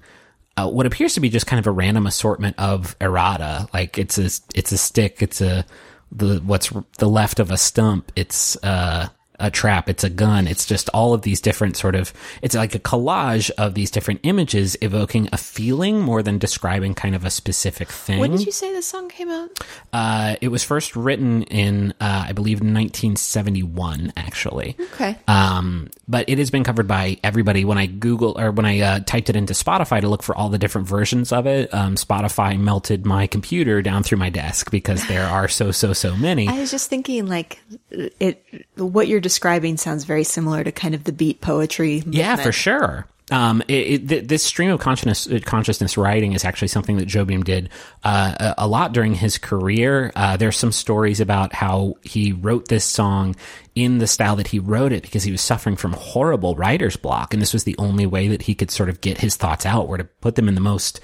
[0.58, 4.18] Uh, what appears to be just kind of a random assortment of errata, like it's
[4.18, 5.66] a it's a stick, it's a
[6.12, 9.08] the what's the left of a stump, it's uh
[9.42, 12.76] a trap, it's a gun, it's just all of these different sort of, it's like
[12.76, 17.30] a collage of these different images evoking a feeling more than describing kind of a
[17.30, 18.20] specific thing.
[18.20, 19.50] when did you say this song came out?
[19.92, 24.76] Uh, it was first written in, uh, I believe, 1971, actually.
[24.94, 25.18] Okay.
[25.28, 27.66] Um, but it has been covered by everybody.
[27.66, 30.50] When I Google or when I uh, typed it into Spotify to look for all
[30.50, 35.08] the different versions of it, um, Spotify melted my computer down through my desk because
[35.08, 36.48] there are so, so, so many.
[36.48, 38.46] I was just thinking, like, it.
[38.76, 42.04] What you're describing sounds very similar to kind of the beat poetry.
[42.06, 43.08] Yeah, for sure.
[43.32, 47.08] Um, it, it, th- this stream of consciousness, uh, consciousness writing is actually something that
[47.08, 47.70] Jobim did
[48.04, 50.12] uh, a, a lot during his career.
[50.18, 53.38] Uh, there's some stories about how he wrote this song
[53.74, 57.34] in the style that he wrote it because he was suffering from horrible writer's block,
[57.34, 59.88] and this was the only way that he could sort of get his thoughts out,
[59.88, 61.00] were to put them in the most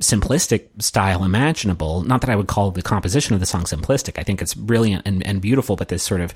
[0.00, 2.02] simplistic style imaginable.
[2.02, 4.18] Not that I would call the composition of the song simplistic.
[4.18, 6.34] I think it's brilliant and, and beautiful, but this sort of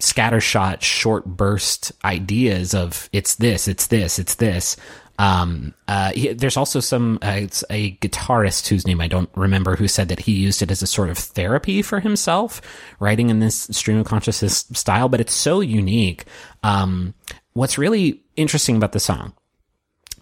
[0.00, 4.76] scattershot, short burst ideas of it's this, it's this, it's this.
[5.18, 9.76] Um, uh, he, there's also some, uh, it's a guitarist whose name I don't remember
[9.76, 12.62] who said that he used it as a sort of therapy for himself,
[12.98, 16.24] writing in this stream of consciousness style, but it's so unique.
[16.62, 17.14] Um,
[17.52, 19.34] what's really interesting about the song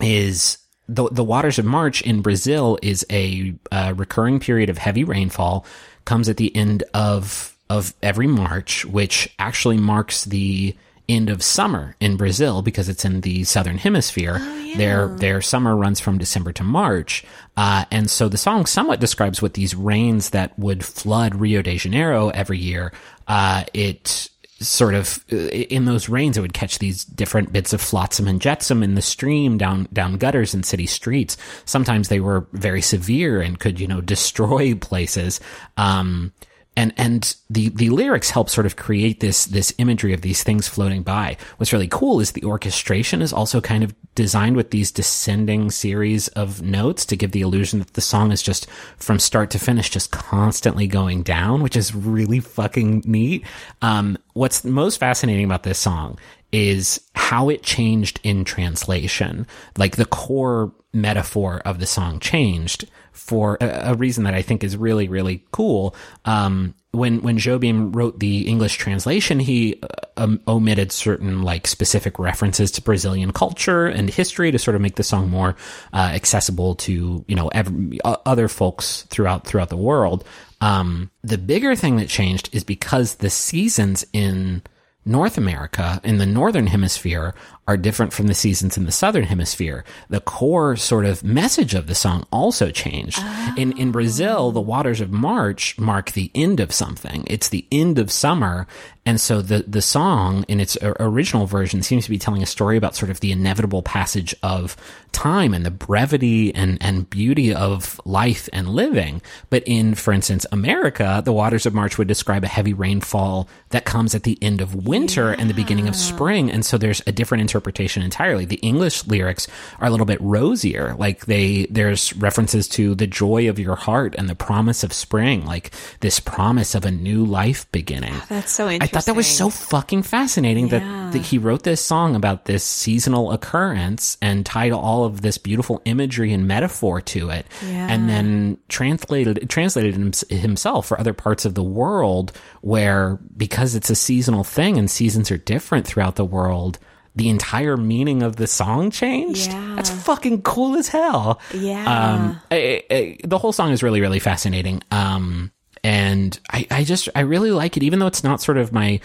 [0.00, 0.58] is
[0.90, 5.64] the the waters of March in Brazil is a uh, recurring period of heavy rainfall.
[6.04, 10.74] Comes at the end of of every March, which actually marks the
[11.08, 14.38] end of summer in Brazil because it's in the southern hemisphere.
[14.76, 17.24] Their their summer runs from December to March,
[17.56, 21.76] uh, and so the song somewhat describes what these rains that would flood Rio de
[21.76, 22.92] Janeiro every year.
[23.28, 24.28] Uh, it
[24.60, 28.40] sort of uh, in those rains it would catch these different bits of flotsam and
[28.42, 31.36] jetsam in the stream down down gutters and city streets.
[31.64, 35.40] Sometimes they were very severe and could you know destroy places.
[35.76, 36.32] Um
[36.76, 40.68] and and the the lyrics help sort of create this this imagery of these things
[40.68, 41.36] floating by.
[41.56, 46.28] What's really cool is the orchestration is also kind of designed with these descending series
[46.28, 49.90] of notes to give the illusion that the song is just from start to finish
[49.90, 53.44] just constantly going down, which is really fucking neat.
[53.82, 56.18] Um, what's most fascinating about this song
[56.52, 59.46] is how it changed in translation.
[59.76, 64.64] Like the core metaphor of the song changed for a, a reason that I think
[64.64, 65.94] is really, really cool.
[66.24, 72.18] Um, when, when Jobim wrote the English translation, he uh, um, omitted certain like specific
[72.18, 75.56] references to Brazilian culture and history to sort of make the song more
[75.92, 80.24] uh, accessible to, you know, every, other folks throughout, throughout the world.
[80.60, 84.62] Um, the bigger thing that changed is because the seasons in
[85.04, 87.34] North America in the northern hemisphere
[87.70, 89.84] are different from the seasons in the southern hemisphere.
[90.08, 93.20] The core sort of message of the song also changed.
[93.56, 93.92] In in oh.
[93.92, 97.22] Brazil, the waters of March mark the end of something.
[97.28, 98.66] It's the end of summer.
[99.06, 102.76] And so the, the song in its original version seems to be telling a story
[102.76, 104.76] about sort of the inevitable passage of
[105.12, 109.22] time and the brevity and, and beauty of life and living.
[109.48, 113.84] But in, for instance, America, the waters of March would describe a heavy rainfall that
[113.84, 116.50] comes at the end of winter and the beginning of spring.
[116.50, 117.59] And so there's a different interpretation
[118.02, 118.44] entirely.
[118.44, 119.46] The English lyrics
[119.78, 120.94] are a little bit rosier.
[120.98, 125.44] Like they, there's references to the joy of your heart and the promise of spring,
[125.46, 128.12] like this promise of a new life beginning.
[128.14, 128.82] Ah, that's so interesting.
[128.82, 130.78] I thought that was so fucking fascinating Yeah.
[130.80, 135.38] that, that he wrote this song about this seasonal occurrence and tied all of this
[135.38, 137.86] beautiful imagery and metaphor to it, Yeah.
[137.90, 139.94] and then translated translated
[140.30, 145.30] himself for other parts of the world where because it's a seasonal thing and seasons
[145.30, 146.78] are different throughout the world.
[147.16, 149.50] The entire meaning of the song changed.
[149.50, 149.72] Yeah.
[149.76, 151.40] That's fucking cool as hell.
[151.52, 151.82] Yeah.
[151.84, 154.82] Um, I- I- the whole song is really, really fascinating.
[154.90, 155.50] Um,
[155.82, 159.00] and I, I just, I really like it, even though it's not sort of my,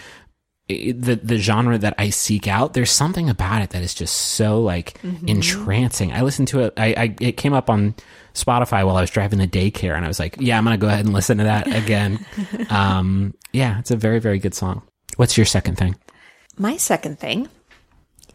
[0.68, 2.74] the, the genre that I seek out.
[2.74, 6.12] There's something about it that is just so like entrancing.
[6.12, 6.74] I listened to it.
[6.76, 7.94] I, I, it came up on
[8.34, 10.80] Spotify while I was driving the daycare and I was like, yeah, I'm going to
[10.80, 12.24] go ahead and listen to that again.
[12.70, 14.82] um, yeah, it's a very, very good song.
[15.16, 15.96] What's your second thing?
[16.58, 17.48] My second thing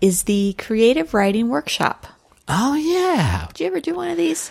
[0.01, 2.07] is the creative writing workshop.
[2.47, 3.47] Oh yeah.
[3.53, 4.49] Did you ever do one of these?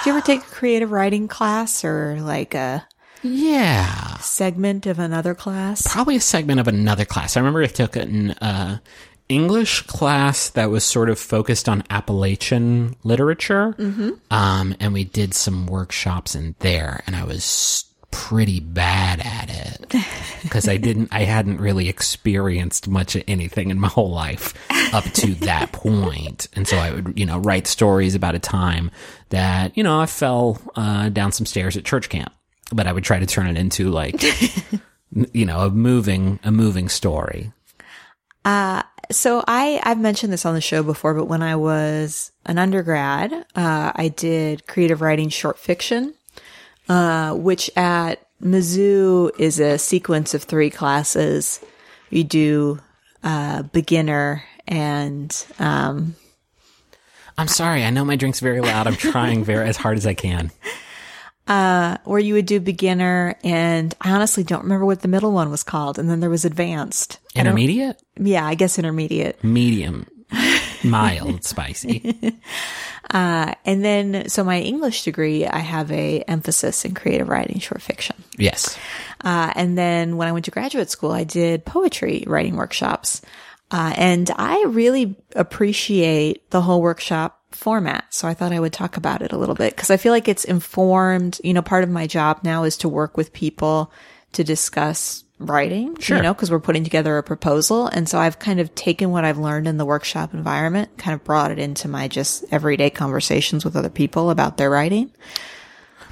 [0.00, 2.86] Did you ever take a creative writing class or like a
[3.22, 4.16] Yeah.
[4.18, 5.86] segment of another class?
[5.92, 7.36] probably a segment of another class.
[7.36, 8.78] I remember I took an uh,
[9.28, 13.74] English class that was sort of focused on Appalachian literature,
[14.30, 17.84] um, and we did some workshops in there, and I was
[18.14, 19.94] pretty bad at it.
[20.42, 24.52] Because I didn't, I hadn't really experienced much of anything in my whole life
[24.92, 28.90] up to that point, and so I would, you know, write stories about a time
[29.30, 32.30] that you know I fell uh, down some stairs at church camp,
[32.74, 34.22] but I would try to turn it into like
[35.32, 37.50] you know, a moving, a moving story.
[39.10, 43.32] So I I've mentioned this on the show before, but when I was an undergrad,
[43.32, 46.14] uh, I did creative writing short fiction,
[46.88, 51.60] uh, which at Mizzou is a sequence of three classes.
[52.10, 52.80] You do
[53.22, 56.14] uh, beginner and um,
[57.38, 57.84] I'm sorry.
[57.84, 58.86] I know my drink's very loud.
[58.86, 60.50] I'm trying very as hard as I can.
[61.48, 65.62] Or you would do beginner and I honestly don't remember what the middle one was
[65.62, 65.98] called.
[65.98, 67.18] And then there was advanced.
[67.36, 69.42] I Intermediate, Yeah, I guess intermediate.
[69.42, 70.06] medium,
[70.84, 72.38] mild, spicy.
[73.10, 78.16] And then, so my English degree, I have a emphasis in creative writing, short fiction.
[78.36, 78.78] Yes.
[79.22, 83.22] Uh, and then when I went to graduate school, I did poetry writing workshops.
[83.70, 88.04] Uh, and I really appreciate the whole workshop format.
[88.10, 90.28] So I thought I would talk about it a little bit because I feel like
[90.28, 91.40] it's informed.
[91.42, 93.92] You know, part of my job now is to work with people
[94.32, 96.16] to discuss writing, Sure.
[96.18, 97.86] you know, because we're putting together a proposal.
[97.88, 101.24] And so I've kind of taken what I've learned in the workshop environment, kind of
[101.24, 105.10] brought it into my just everyday conversations with other people about their writing.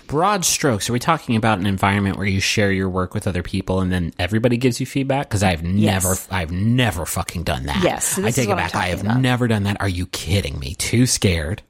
[0.09, 0.91] Broad strokes.
[0.91, 3.91] Are we talking about an environment where you share your work with other people and
[3.91, 5.29] then everybody gives you feedback?
[5.29, 7.83] Because I've never, I've never fucking done that.
[7.83, 8.75] Yes, I take it back.
[8.75, 9.21] I have about.
[9.21, 9.81] never done that.
[9.81, 10.75] Are you kidding me?
[10.75, 11.63] Too scared.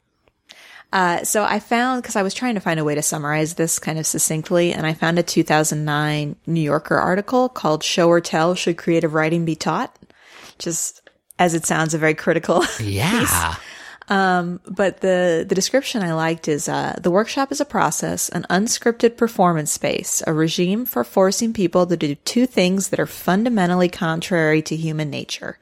[0.93, 3.79] Uh, so I found, because I was trying to find a way to summarize this
[3.79, 8.55] kind of succinctly, and I found a 2009 New Yorker article called Show or Tell
[8.55, 9.97] Should Creative Writing Be Taught?
[10.59, 11.01] Just
[11.39, 12.65] as it sounds, a very critical.
[12.81, 13.55] Yeah.
[14.67, 19.17] but the, the description I liked is uh, the workshop is a process, an unscripted
[19.17, 24.61] performance space, a regime for forcing people to do two things that are fundamentally contrary
[24.63, 25.59] to human nature.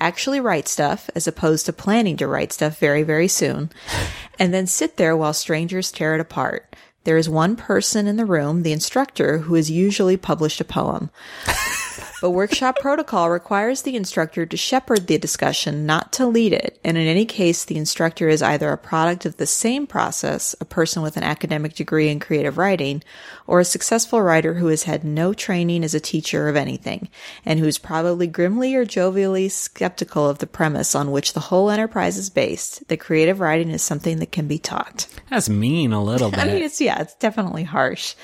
[0.00, 3.70] Actually write stuff as opposed to planning to write stuff very, very soon,
[4.38, 6.74] and then sit there while strangers tear it apart.
[7.04, 11.10] There is one person in the room, the instructor, who has usually published a poem.
[12.24, 16.80] But workshop protocol requires the instructor to shepherd the discussion, not to lead it.
[16.82, 20.64] And in any case, the instructor is either a product of the same process, a
[20.64, 23.02] person with an academic degree in creative writing,
[23.46, 27.10] or a successful writer who has had no training as a teacher of anything,
[27.44, 31.68] and who is probably grimly or jovially skeptical of the premise on which the whole
[31.68, 35.06] enterprise is based, that creative writing is something that can be taught.
[35.28, 36.40] That's mean a little bit.
[36.42, 38.14] I mean, it's yeah, it's definitely harsh,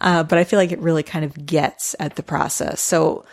[0.00, 2.80] uh, but I feel like it really kind of gets at the process.
[2.80, 3.24] So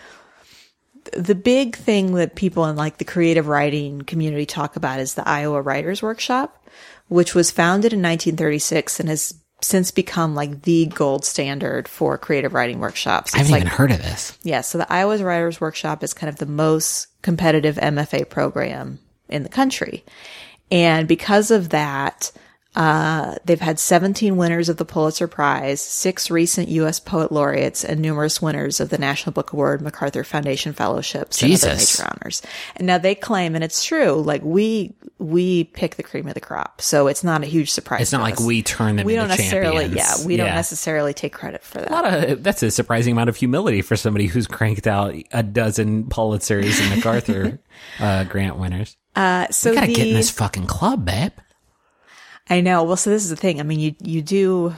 [1.13, 5.28] the big thing that people in like the creative writing community talk about is the
[5.28, 6.68] Iowa Writers Workshop,
[7.07, 12.53] which was founded in 1936 and has since become like the gold standard for creative
[12.53, 13.34] writing workshops.
[13.34, 14.38] I haven't like, even heard of this.
[14.43, 18.99] yeah, so the Iowa's Writers Workshop is kind of the most competitive MFA program
[19.30, 20.03] in the country.
[20.72, 22.32] And because of that,
[22.76, 26.99] uh, they've had 17 winners of the Pulitzer Prize, six recent U.S.
[26.99, 31.76] poet laureates, and numerous winners of the National Book Award, MacArthur Foundation fellowships, and other
[31.76, 32.41] major honors.
[32.76, 36.41] And now they claim, and it's true, like we we pick the cream of the
[36.41, 38.01] crop, so it's not a huge surprise.
[38.01, 38.45] It's not like us.
[38.45, 40.19] we turn them we into don't necessarily, champions.
[40.19, 41.89] yeah, we don't necessarily take credit for that.
[41.89, 45.43] A lot of that's a surprising amount of humility for somebody who's cranked out a
[45.43, 47.59] dozen Pulitzers and MacArthur
[47.99, 48.97] uh, grant winners.
[49.15, 51.32] Uh, so You gotta the, get in this fucking club, babe.
[52.50, 52.84] I know.
[52.84, 53.60] Well, so this is the thing.
[53.60, 54.76] I mean, you you do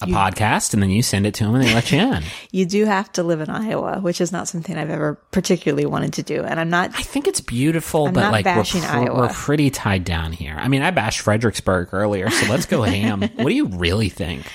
[0.00, 2.22] A podcast, and then you send it to them, and they let you in.
[2.52, 6.14] you do have to live in Iowa, which is not something I've ever particularly wanted
[6.14, 6.42] to do.
[6.42, 6.90] And I'm not.
[6.94, 9.20] I think it's beautiful, I'm but like we're, pr- Iowa.
[9.20, 10.56] we're pretty tied down here.
[10.58, 13.22] I mean, I bashed Fredericksburg earlier, so let's go ham.
[13.36, 14.46] What do you really think?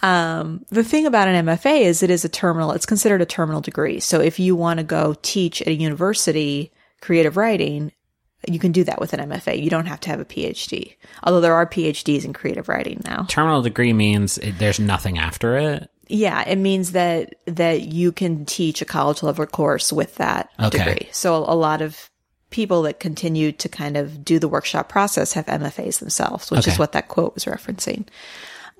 [0.00, 2.72] Um, the thing about an MFA is it is a terminal.
[2.72, 4.00] It's considered a terminal degree.
[4.00, 7.92] So if you want to go teach at a university creative writing,
[8.48, 9.62] you can do that with an MFA.
[9.62, 10.96] You don't have to have a PhD.
[11.22, 13.24] Although there are PhDs in creative writing now.
[13.28, 15.88] Terminal degree means it, there's nothing after it.
[16.08, 20.78] Yeah, it means that that you can teach a college level course with that Okay.
[20.78, 21.08] degree.
[21.12, 22.10] So a lot of
[22.50, 26.72] people that continue to kind of do the workshop process have MFAs themselves, which Okay.
[26.72, 28.06] is what that quote was referencing.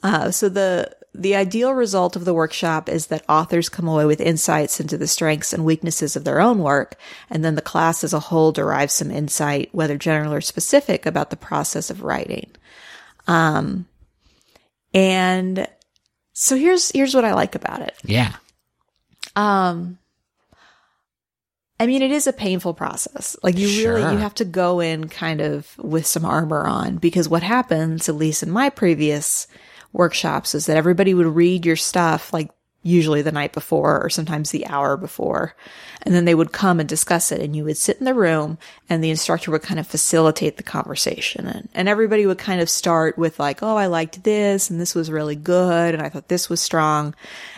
[0.03, 4.21] Uh, so the the ideal result of the workshop is that authors come away with
[4.21, 6.97] insights into the strengths and weaknesses of their own work,
[7.29, 11.29] and then the class as a whole derives some insight, whether general or specific, about
[11.29, 12.51] the process of writing.
[13.27, 13.87] Um,
[14.95, 15.69] and
[16.33, 17.95] so here's here's what I like about it.
[18.05, 18.35] Yeah.
[19.37, 19.99] Um,
[21.79, 23.37] I mean, it is a painful process.
[23.43, 27.29] Like you really, you have to go in kind of with some armor on because
[27.29, 29.47] what happens, at least in my previous
[29.93, 32.51] workshops, is that everybody would read your stuff like
[32.83, 35.55] usually the night before or sometimes the hour before.
[36.03, 38.59] And then they would come and discuss it and you would sit in the room
[38.89, 42.69] and the instructor would kind of facilitate the conversation and, and everybody would kind of
[42.69, 45.95] start with like, Oh, I liked this and this was really good.
[45.95, 47.15] And I thought this was strong.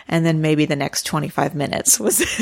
[0.07, 2.19] And then maybe the next 25 minutes was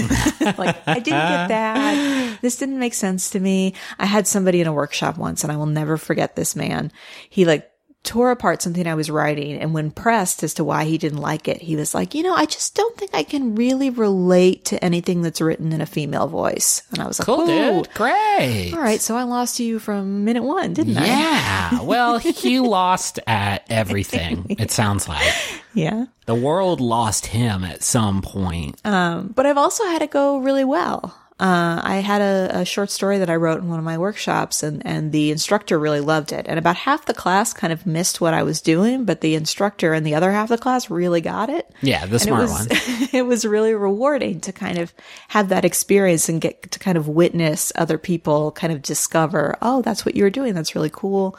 [0.57, 2.39] like, I didn't get that.
[2.41, 3.75] This didn't make sense to me.
[3.97, 6.91] I had somebody in a workshop once and I will never forget this man.
[7.29, 7.69] He like
[8.03, 9.57] tore apart something I was writing.
[9.57, 12.33] And when pressed as to why he didn't like it, he was like, you know,
[12.33, 16.27] I just don't think I can really relate to anything that's written in a female
[16.27, 16.83] voice.
[16.91, 17.93] And I was like, Cool, "Ooh, dude.
[17.93, 18.71] Great.
[18.73, 18.99] All right.
[19.01, 21.05] So I lost you from minute one, didn't I?
[21.05, 21.79] Yeah.
[21.83, 25.33] Well, he lost at everything, it sounds like.
[25.73, 26.05] Yeah.
[26.25, 28.79] The world lost him at some point.
[28.85, 31.15] Um, but I've also had it go really well.
[31.39, 34.61] Uh, I had a, a short story that I wrote in one of my workshops,
[34.61, 36.45] and, and the instructor really loved it.
[36.47, 39.93] And about half the class kind of missed what I was doing, but the instructor
[39.93, 41.73] and the other half of the class really got it.
[41.81, 43.09] yeah, the smart it was, one.
[43.13, 44.93] it was really rewarding to kind of
[45.29, 49.81] have that experience and get to kind of witness other people kind of discover, oh,
[49.81, 50.53] that's what you were doing.
[50.53, 51.37] That's really cool.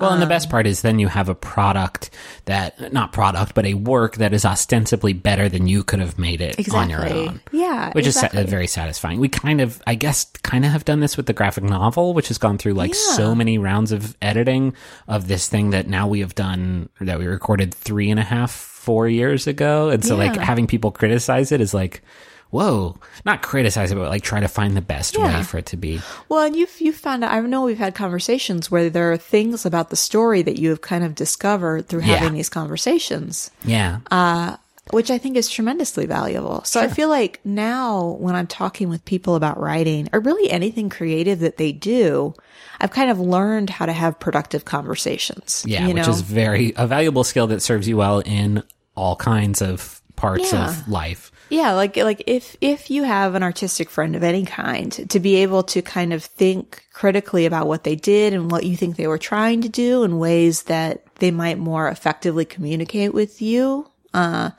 [0.00, 2.10] Well, and the Um, best part is then you have a product
[2.46, 6.40] that, not product, but a work that is ostensibly better than you could have made
[6.40, 7.28] it on your Exactly.
[7.28, 7.40] own.
[7.52, 8.42] Yeah, Which exactly.
[8.42, 9.20] is very satisfying.
[9.20, 12.28] We kind of, I guess, kind of have done this with the graphic novel, which
[12.28, 14.74] has gone through like so many rounds of editing
[15.08, 18.50] of this thing that now we have done, that we recorded three and a half,
[18.50, 19.88] four years ago.
[19.88, 22.02] And so, like, having people criticize it is like,
[22.50, 25.38] whoa, not criticize it, but like try to find the best Yeah.
[25.38, 26.00] way for it to be.
[26.28, 27.32] Well, and you've you've found out.
[27.32, 30.80] I know we've had conversations where there are things about the story that you have
[30.80, 32.16] kind of discovered through Yeah.
[32.16, 33.98] having these conversations, Yeah.
[34.10, 34.56] Uh,
[34.92, 36.62] which I think is tremendously valuable.
[36.64, 40.88] So I feel like now when I'm talking with people about writing or really anything
[40.88, 42.34] creative that they do,
[42.80, 45.64] I've kind of learned how to have productive conversations.
[45.66, 46.08] Yeah, which know?
[46.08, 48.62] is very a valuable skill that serves you well in
[48.94, 50.68] all kinds of parts Yeah.
[50.68, 51.32] of life.
[51.48, 55.36] Yeah, like like if if you have an artistic friend of any kind, to be
[55.36, 59.06] able to kind of think critically about what they did and what you think they
[59.06, 64.50] were trying to do in ways that they might more effectively communicate with you, uh,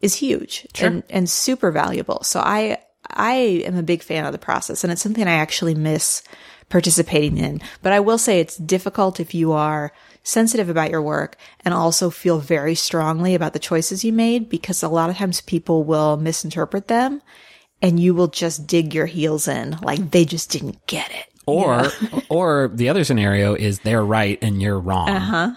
[0.00, 2.22] is huge and and super valuable.
[2.24, 5.74] So I I am a big fan of the process, and it's something I actually
[5.74, 6.22] miss
[6.68, 7.60] participating in.
[7.82, 9.92] But I will say it's difficult if you are
[10.22, 14.82] sensitive about your work and also feel very strongly about the choices you made because
[14.82, 17.20] a lot of times people will misinterpret them
[17.80, 21.26] and you will just dig your heels in like they just didn't get it.
[21.44, 21.86] Or
[22.28, 25.08] or the other scenario is they're right and you're wrong.
[25.10, 25.50] Uh-huh.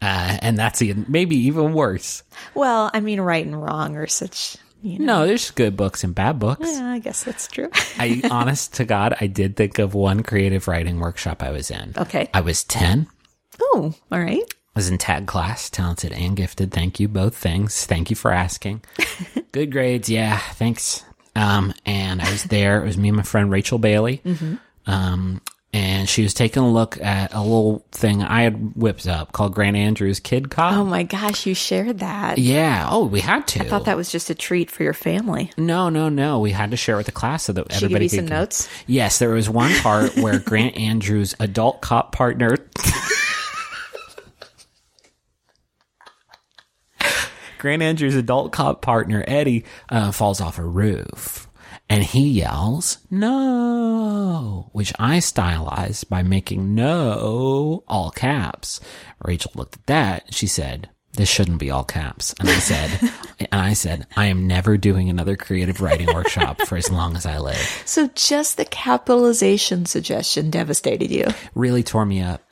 [0.00, 2.22] and that's even, maybe even worse.
[2.54, 5.20] Well, I mean, right and wrong are such, you know.
[5.20, 6.68] No, there's good books and bad books.
[6.68, 7.70] Yeah, I guess that's true.
[7.98, 11.94] I honest to God, I did think of one creative writing workshop I was in.
[11.96, 12.28] Okay.
[12.34, 13.08] I was 10.
[13.60, 14.42] Oh, all right.
[14.42, 16.70] I was in tag class, talented and gifted.
[16.72, 17.84] Thank you, both things.
[17.86, 18.82] Thank you for asking.
[19.52, 21.04] Good grades, yeah, thanks.
[21.34, 22.82] Um, and I was there.
[22.82, 24.22] It was me and my friend Rachel Bailey.
[24.86, 25.40] Um,
[25.72, 29.54] and she was taking a look at a little thing I had whipped up called
[29.54, 30.72] Grant Andrews Kid Cop.
[30.72, 32.38] Oh my gosh, you shared that.
[32.38, 32.86] yeah.
[32.90, 33.60] Oh, we had to.
[33.60, 35.52] I thought that was just a treat for your family.
[35.58, 36.40] No, no, no.
[36.40, 38.68] We had to share with the class so that She everybody you could some notes?
[38.86, 42.56] Yes, there was one part where Grant Andrews' adult cop partner.
[47.58, 51.48] Grant Andrews' adult cop partner Eddie uh, falls off a roof,
[51.88, 58.80] and he yells "No," which I stylized by making "No" all caps.
[59.24, 60.34] Rachel looked at that.
[60.34, 60.88] She said.
[61.14, 62.32] This shouldn't be all caps.
[62.38, 66.76] And I said, and I said, I am never doing another creative writing workshop for
[66.76, 67.56] as long as I live.
[67.86, 71.24] So just the capitalization suggestion devastated you.
[71.56, 72.42] really tore me up.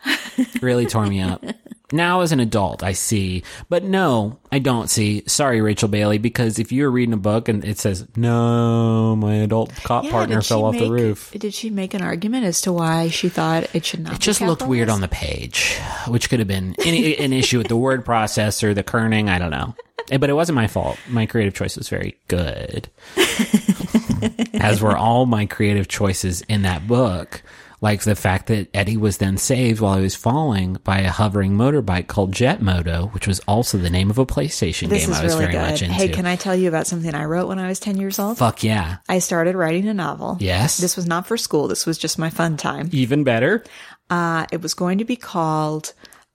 [0.60, 1.44] Really tore me up.
[1.92, 5.22] Now as an adult, I see, but no, I don't see.
[5.26, 9.72] Sorry, Rachel Bailey, because if you're reading a book and it says, no, my adult
[9.84, 11.30] cop Yeah, partner fell off the roof.
[11.38, 14.14] Did she make an argument as to why she thought it should not?
[14.14, 15.76] It just looked weird on the page,
[16.08, 19.28] which could have been any, an issue with the word processor, the kerning.
[19.28, 19.74] I don't know.
[20.10, 20.98] Eh, But it wasn't my fault.
[21.08, 22.88] My creative choice was very good.
[24.54, 27.42] As were all my creative choices in that book.
[27.86, 31.52] Like the fact that Eddie was then saved while he was falling by a hovering
[31.52, 35.22] motorbike called Jet Moto, which was also the name of a PlayStation This game I
[35.22, 35.70] was really very good.
[35.70, 35.94] much into.
[35.94, 38.38] Hey, can I tell you about something I wrote when I was ten years old?
[38.38, 38.96] Fuck yeah.
[39.08, 40.36] I started writing a novel.
[40.40, 40.78] Yes.
[40.78, 41.68] This was not for school.
[41.68, 42.88] This was just my fun time.
[42.90, 43.62] Even better.
[44.10, 45.92] Uh, it was going to be called,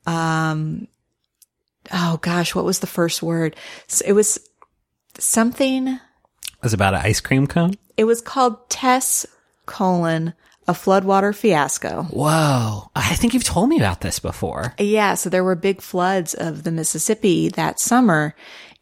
[0.07, 0.87] um,
[1.91, 3.57] oh gosh, what was the first word?
[4.05, 4.39] It was
[5.19, 5.99] something, It
[6.63, 7.73] was about an ice cream cone.
[7.97, 9.25] it was called Tess
[9.65, 10.33] colon,
[10.67, 12.03] a floodwater fiasco.
[12.03, 12.89] Whoa.
[12.95, 14.73] I think you've told me about this before.
[14.77, 18.35] Yeah, so there were big floods of the Mississippi that summer,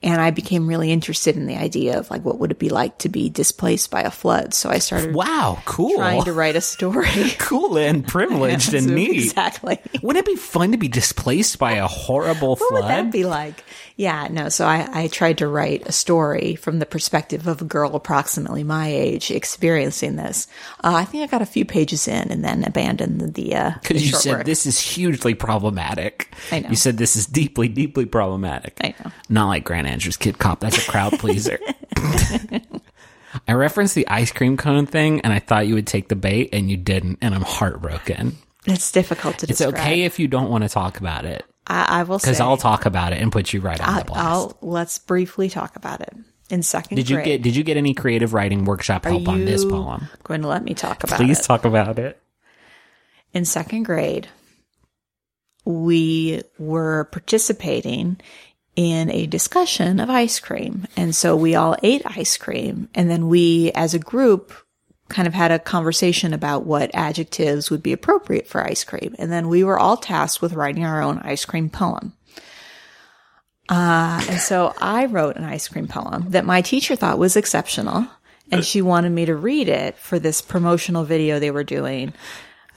[0.03, 2.97] and I became really interested in the idea of like what would it be like
[2.99, 4.53] to be displaced by a flood.
[4.53, 5.61] So I started Wow.
[5.65, 5.95] Cool.
[5.95, 7.07] trying to write a story.
[7.39, 9.23] cool and privileged and neat.
[9.25, 9.79] Exactly.
[10.01, 12.71] Wouldn't it be fun to be displaced by a horrible flood?
[12.71, 13.63] What would that be like?
[13.99, 14.47] Yeah, no.
[14.47, 18.63] So I, I tried to write a story from the perspective of a girl approximately
[18.63, 20.47] my age experiencing this.
[20.81, 24.01] Uh, I think I got a few pages in and then abandoned the, uh, Because
[24.01, 24.45] you short said work.
[24.45, 26.33] this is hugely problematic.
[26.49, 26.69] I know.
[26.69, 28.77] You said this is deeply, deeply problematic.
[28.81, 29.11] I know.
[29.27, 30.61] Not like Grant Andrews Kid Cop.
[30.61, 31.59] That's a crowd pleaser.
[33.49, 36.49] I referenced the ice cream cone thing, and I thought you would take the bait,
[36.53, 38.37] and you didn't, and I'm heartbroken.
[38.65, 39.73] It's difficult to It's describe.
[39.75, 42.31] okay if you don't want to talk about it, I, I will say.
[42.31, 44.25] because I'll talk about it and put you right on the I'll, blast.
[44.25, 46.13] I'll- let's briefly talk about it.
[46.49, 49.45] In second did you grade, get Did you get any creative writing workshop help on
[49.45, 50.07] this poem?
[50.23, 51.41] Going to let me talk about Please it.
[51.41, 52.19] Please talk about it.
[53.33, 54.27] in second grade,
[55.65, 58.19] we were participating
[58.75, 60.87] in a discussion of ice cream.
[60.97, 62.89] And so we all ate ice cream.
[62.95, 64.53] And then we, as a group,
[65.09, 69.15] kind of had a conversation about what adjectives would be appropriate for ice cream.
[69.19, 72.13] And then we were all tasked with writing our own ice cream poem.
[73.67, 78.07] Uh, and so I wrote an ice cream poem that my teacher thought was exceptional.
[78.51, 82.13] And she wanted me to read it for this promotional video they were doing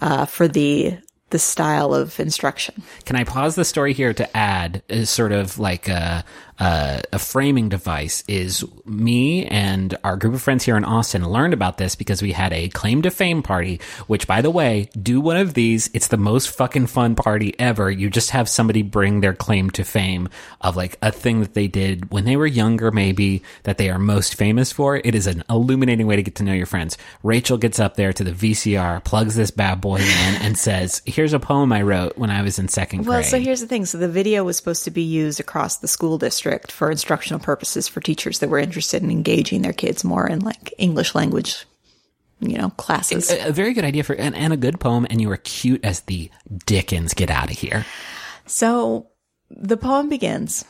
[0.02, 0.98] uh, for the
[1.30, 2.82] the style of instruction.
[3.06, 6.24] Can I pause the story here to add is sort of like a,
[6.58, 11.52] a a framing device is me and our group of friends here in Austin learned
[11.52, 15.20] about this because we had a claim to fame party, which by the way, do
[15.20, 15.90] one of these.
[15.92, 17.90] It's the most fucking fun party ever.
[17.90, 20.28] You just have somebody bring their claim to fame
[20.60, 23.98] of like a thing that they did when they were younger, maybe that they are
[23.98, 24.96] most famous for.
[24.96, 26.96] It is an illuminating way to get to know your friends.
[27.22, 31.32] Rachel gets up there to the VCR, plugs this bad boy in and says, here's
[31.32, 33.08] a poem I wrote when I was in second grade.
[33.08, 33.84] Well, so here's the thing.
[33.84, 37.88] So the video was supposed to be used across the school district for instructional purposes
[37.88, 41.64] for teachers that were interested in engaging their kids more in like English language,
[42.40, 43.30] you know, classes.
[43.30, 45.84] a, a very good idea for and, and a good poem and you were cute
[45.84, 46.30] as the
[46.66, 47.84] dickens get out of here
[48.46, 49.08] So
[49.50, 50.64] the poem begins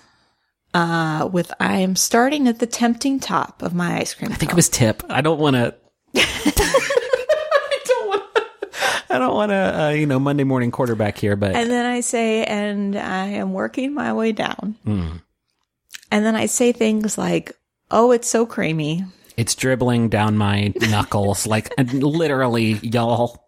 [0.74, 4.32] uh, with I am starting at the tempting top of my ice cream.
[4.32, 5.74] i think it was tip i don't want to
[6.16, 8.42] i don't want to
[9.10, 12.00] i don't want to uh, you know monday morning quarterback here but And then I
[12.00, 14.76] say, and I am working my way down.
[14.84, 15.08] Hmm.
[16.12, 17.52] And then I say things like,
[17.90, 19.04] oh, it's so creamy.
[19.36, 23.42] it's dribbling down my knuckles like literally y'all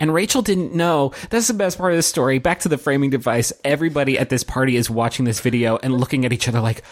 [0.00, 1.12] and Rachel didn't know.
[1.30, 2.38] That's the best part of the story.
[2.38, 3.52] Back to the framing device.
[3.64, 6.82] Everybody at this party is watching this video and looking at each other like,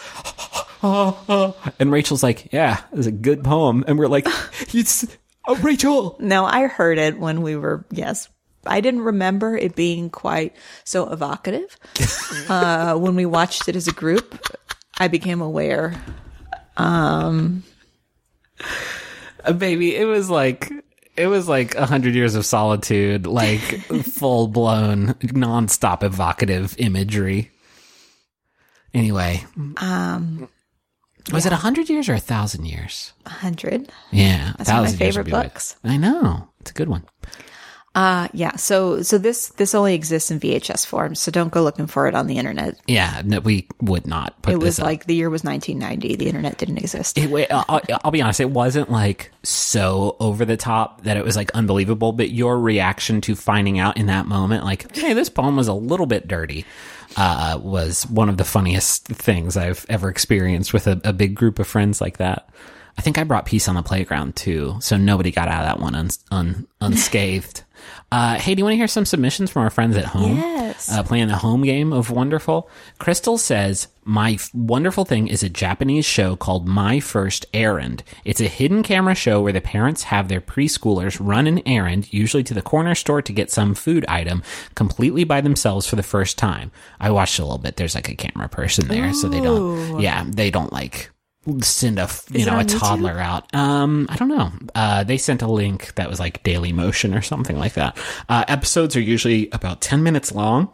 [0.82, 1.72] oh, oh.
[1.78, 4.26] and Rachel's like, "Yeah, it's a good poem." And we're like,
[4.74, 5.06] "It's
[5.46, 8.28] oh, Rachel." No, I heard it when we were, yes,
[8.66, 10.54] I didn't remember it being quite
[10.84, 11.76] so evocative.
[12.48, 14.38] uh, when we watched it as a group,
[14.98, 15.94] I became aware.
[19.44, 20.70] Uh, baby, it was like
[21.16, 23.60] it was like a hundred years of solitude, like
[24.04, 27.50] full blown, nonstop evocative imagery.
[28.94, 29.44] Anyway,
[29.76, 30.48] Um,
[31.32, 33.12] was it a hundred years or a thousand years?
[33.26, 33.90] a hundred.
[34.10, 35.76] Yeah, That's one of my thousand years would favorite books.
[35.84, 37.04] I know it's a good one.
[37.96, 38.54] Uh, yeah.
[38.56, 41.14] So, so this, this only exists in VHS form.
[41.14, 42.78] So don't go looking for it on the internet.
[42.86, 44.84] Yeah, no, we would not put It was up.
[44.84, 46.16] like the year was 1990.
[46.16, 47.16] The internet didn't exist.
[47.16, 48.38] It, wait, I'll, I'll be honest.
[48.40, 52.12] It wasn't like so over the top that it was like unbelievable.
[52.12, 55.72] But your reaction to finding out in that moment, like, hey, this poem was a
[55.72, 56.66] little bit dirty,
[57.16, 61.58] uh, was one of the funniest things I've ever experienced with a, a big group
[61.58, 62.50] of friends like that.
[62.98, 65.80] I think I brought peace on the playground too, so nobody got out of that
[65.80, 67.62] one un, un, unscathed.
[68.12, 70.36] Uh, hey, do you want to hear some submissions from our friends at home?
[70.36, 70.90] Yes.
[70.90, 72.68] Uh, playing the home game of Wonderful.
[72.98, 78.02] Crystal says, My f- wonderful thing is a Japanese show called My First Errand.
[78.24, 82.44] It's a hidden camera show where the parents have their preschoolers run an errand, usually
[82.44, 84.42] to the corner store to get some food item,
[84.74, 86.70] completely by themselves for the first time.
[87.00, 87.76] I watched a little bit.
[87.76, 91.10] There's like a camera person there, so they don't, yeah, they don't like
[91.60, 92.78] send a you know a on YouTube?
[92.80, 93.52] toddler out.
[93.54, 94.52] Um i don't know.
[94.74, 97.96] Uh they sent a link that was like Dailymotion or something like that.
[98.28, 100.68] Uh episodes are usually about 10 minutes long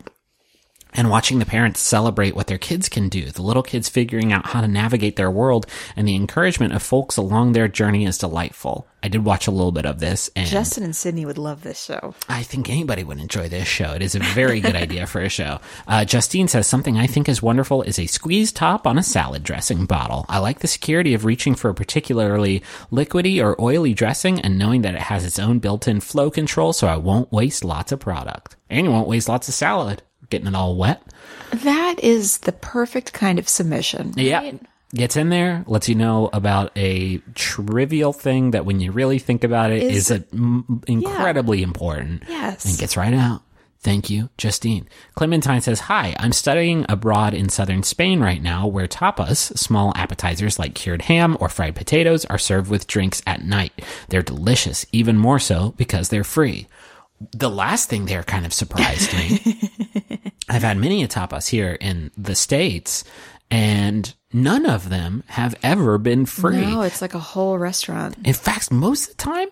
[0.92, 4.46] and watching the parents celebrate what their kids can do, the little kids figuring out
[4.46, 5.66] how to navigate their world,
[5.96, 8.86] and the encouragement of folks along their journey is delightful.
[9.04, 11.82] I did watch a little bit of this, and Justin and Sydnee would love this
[11.82, 12.14] show.
[12.28, 13.92] I think anybody would enjoy this show.
[13.92, 15.58] It is a very good idea for a show.
[15.88, 19.42] Uh, Justine says something I think is wonderful is a squeeze top on a salad
[19.42, 20.24] dressing bottle.
[20.28, 22.62] I like the security of reaching for a particularly
[22.92, 26.86] liquidy or oily dressing and knowing that it has its own built-in flow control, so
[26.86, 28.56] I won't waste lots of product.
[28.70, 30.02] And you won't waste lots of salad.
[30.32, 31.02] Getting it all wet.
[31.52, 34.14] That is the perfect kind of submission.
[34.16, 34.52] Yeah.
[34.94, 39.44] Gets in there, lets you know about a trivial thing that when you really think
[39.44, 42.22] about it Is- is, a, m- incredibly important.
[42.28, 42.64] Yes.
[42.64, 43.42] And gets right out.
[43.80, 44.88] Thank you, Justine.
[45.16, 50.58] Clementine says, Hi, I'm studying abroad in southern Spain right now where tapas, small appetizers
[50.58, 53.72] like cured ham or fried potatoes, are served with drinks at night.
[54.08, 56.68] They're delicious, even more so because they're free.
[57.32, 59.60] The last thing there kind of surprised me.
[60.48, 63.04] I've had many a tapas here in the States,
[63.50, 66.60] and none of them have ever been free.
[66.60, 68.16] No, it's like a whole restaurant.
[68.24, 69.48] In fact, most of the time,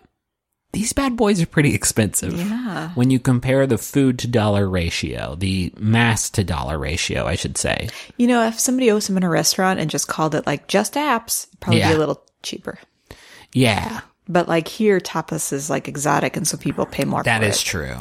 [0.73, 2.33] these bad boys are pretty expensive.
[2.33, 2.91] Yeah.
[2.95, 7.57] When you compare the food to dollar ratio, the mass to dollar ratio, I should
[7.57, 7.89] say.
[8.17, 10.93] You know, if somebody owes them in a restaurant and just called it like just
[10.93, 12.79] apps, it'd probably be a little cheaper.
[13.53, 17.23] Yeah, But like here, tapas is like exotic, and so people pay more.
[17.23, 17.65] that is it.
[17.65, 17.97] true.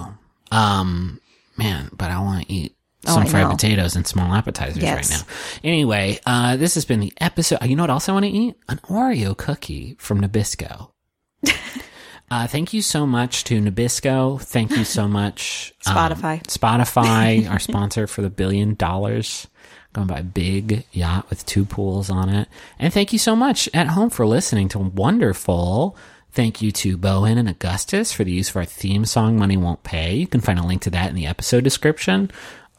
[0.53, 1.21] Um,
[1.57, 2.77] man, but I want to eat
[3.07, 5.11] Oh, some fried potatoes and small appetizers Yes.
[5.11, 5.69] right now.
[5.69, 7.63] Anyway, uh, this has been the episode.
[7.65, 8.57] You know what else I want to eat?
[8.69, 10.91] An Oreo cookie from Nabisco.
[12.33, 14.41] Uh, thank you so much to Nabisco.
[14.41, 15.75] Thank you so much.
[15.87, 16.41] um, Spotify.
[16.45, 19.49] Spotify, our sponsor for the billion dollars.
[19.93, 22.49] Going by a big yacht with two pools on it.
[22.79, 25.97] And thank you so much at home for listening to Wonderful.
[26.31, 29.83] Thank you to Bowen and Augustus for the use of our theme song, Money Won't
[29.83, 30.15] Pay.
[30.15, 32.31] You can find a link to that in the episode description.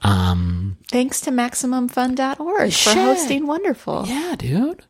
[0.04, 2.93] Um, Thanks to MaximumFun.org for Shit.
[2.97, 4.06] hosting Wonderful.
[4.08, 4.84] yeah, dude.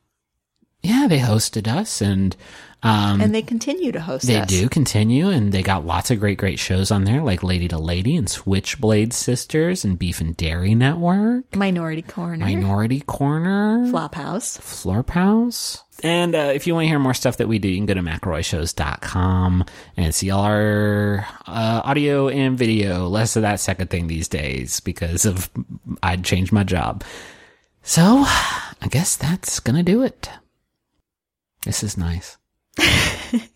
[0.83, 2.35] Yeah, they hosted us and,
[2.81, 4.49] um, And they continue to host They us.
[4.49, 7.77] do continue, and they got lots of great, great shows on there, like Lady to
[7.77, 12.39] Lady and Switchblade Sisters and Beef and Dairy Network, Minority Korner.
[12.39, 14.59] Minority Korner, Flophouse.
[14.59, 15.83] Florphouse.
[16.03, 17.93] And uh, if you want to hear more stuff that we do, you can go
[17.93, 19.65] to mcelroyshows.com
[19.97, 23.07] and see all our uh, audio and video.
[23.07, 25.49] Less of that second thing these days because of
[26.01, 27.03] I'd changed my job.
[27.83, 30.29] So I guess that's going to do it.
[31.65, 32.37] This is nice.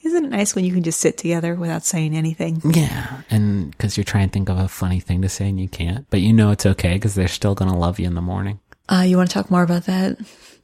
[0.03, 2.61] Isn't it nice when you can just sit together without saying anything?
[2.63, 5.67] Yeah, and because you're trying to think of a funny thing to say and you
[5.67, 8.59] can't, but you know it's okay because they're still gonna love you in the morning.
[8.87, 10.17] Uh, you want to talk more about that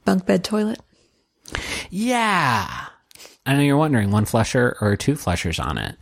[0.04, 0.80] bunk bed toilet?
[1.90, 2.86] Yeah,
[3.44, 5.96] I know you're wondering one flusher or two flushers on it.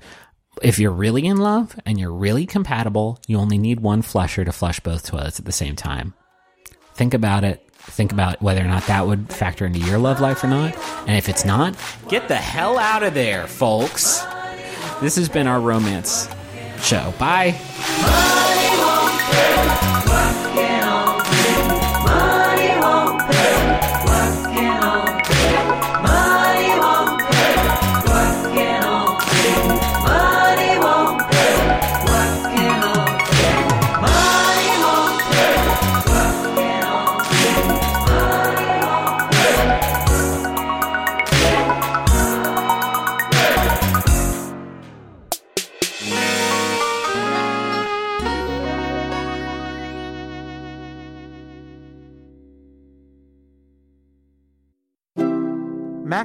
[0.63, 4.53] If you're really in love and you're really compatible, you only need one flusher to
[4.53, 6.13] flush both toilets at the same time.
[6.95, 7.67] Think about it.
[7.73, 10.77] Think about whether or not that would factor into your love life or not.
[11.07, 11.75] And if it's not,
[12.09, 14.21] get the hell out of there, folks.
[15.01, 16.29] This has been our romance
[16.83, 17.15] show.
[17.19, 17.57] Bye.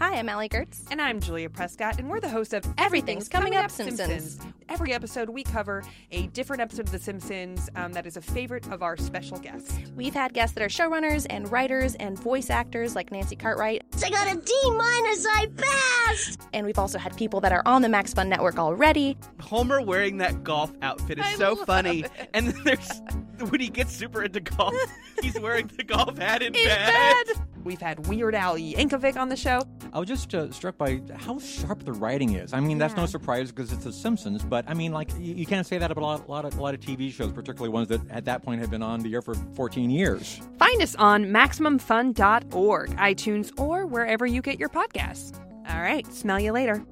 [0.00, 0.86] Hi, I'm Allie Goertz.
[0.90, 4.38] And I'm Julia Prescott, and we're the host of Everything's Coming Up Simpsons.
[4.70, 8.66] Every episode, we cover a different episode of The Simpsons um, that is a favorite
[8.68, 9.76] of our special guests.
[9.94, 13.82] We've had guests that are showrunners and writers and voice actors like Nancy Cartwright.
[14.02, 16.48] I got a D minus, I passed!
[16.54, 19.18] And we've also had people that are on the Max Fun Network already.
[19.38, 22.04] Homer wearing that golf outfit is I so funny.
[22.04, 22.30] it.
[22.32, 23.02] And there's
[23.50, 24.74] when he gets super into golf,
[25.22, 27.26] he's wearing the golf hat in, In bed.
[27.26, 27.36] bed!
[27.64, 29.62] We've had Weird Al Yankovic on the show.
[29.92, 32.54] I was just uh, struck by how sharp the writing is.
[32.54, 35.44] I mean, that's no surprise because it's The Simpsons, but I mean, like, you, you
[35.44, 37.88] can't say that about a lot, lot, of, a lot of TV shows, particularly ones
[37.88, 40.40] that at that point had been on the air for 14 years.
[40.58, 45.38] Find us on MaximumFun.org, iTunes, or wherever you get your podcasts.
[45.68, 46.82] All right, smell you later.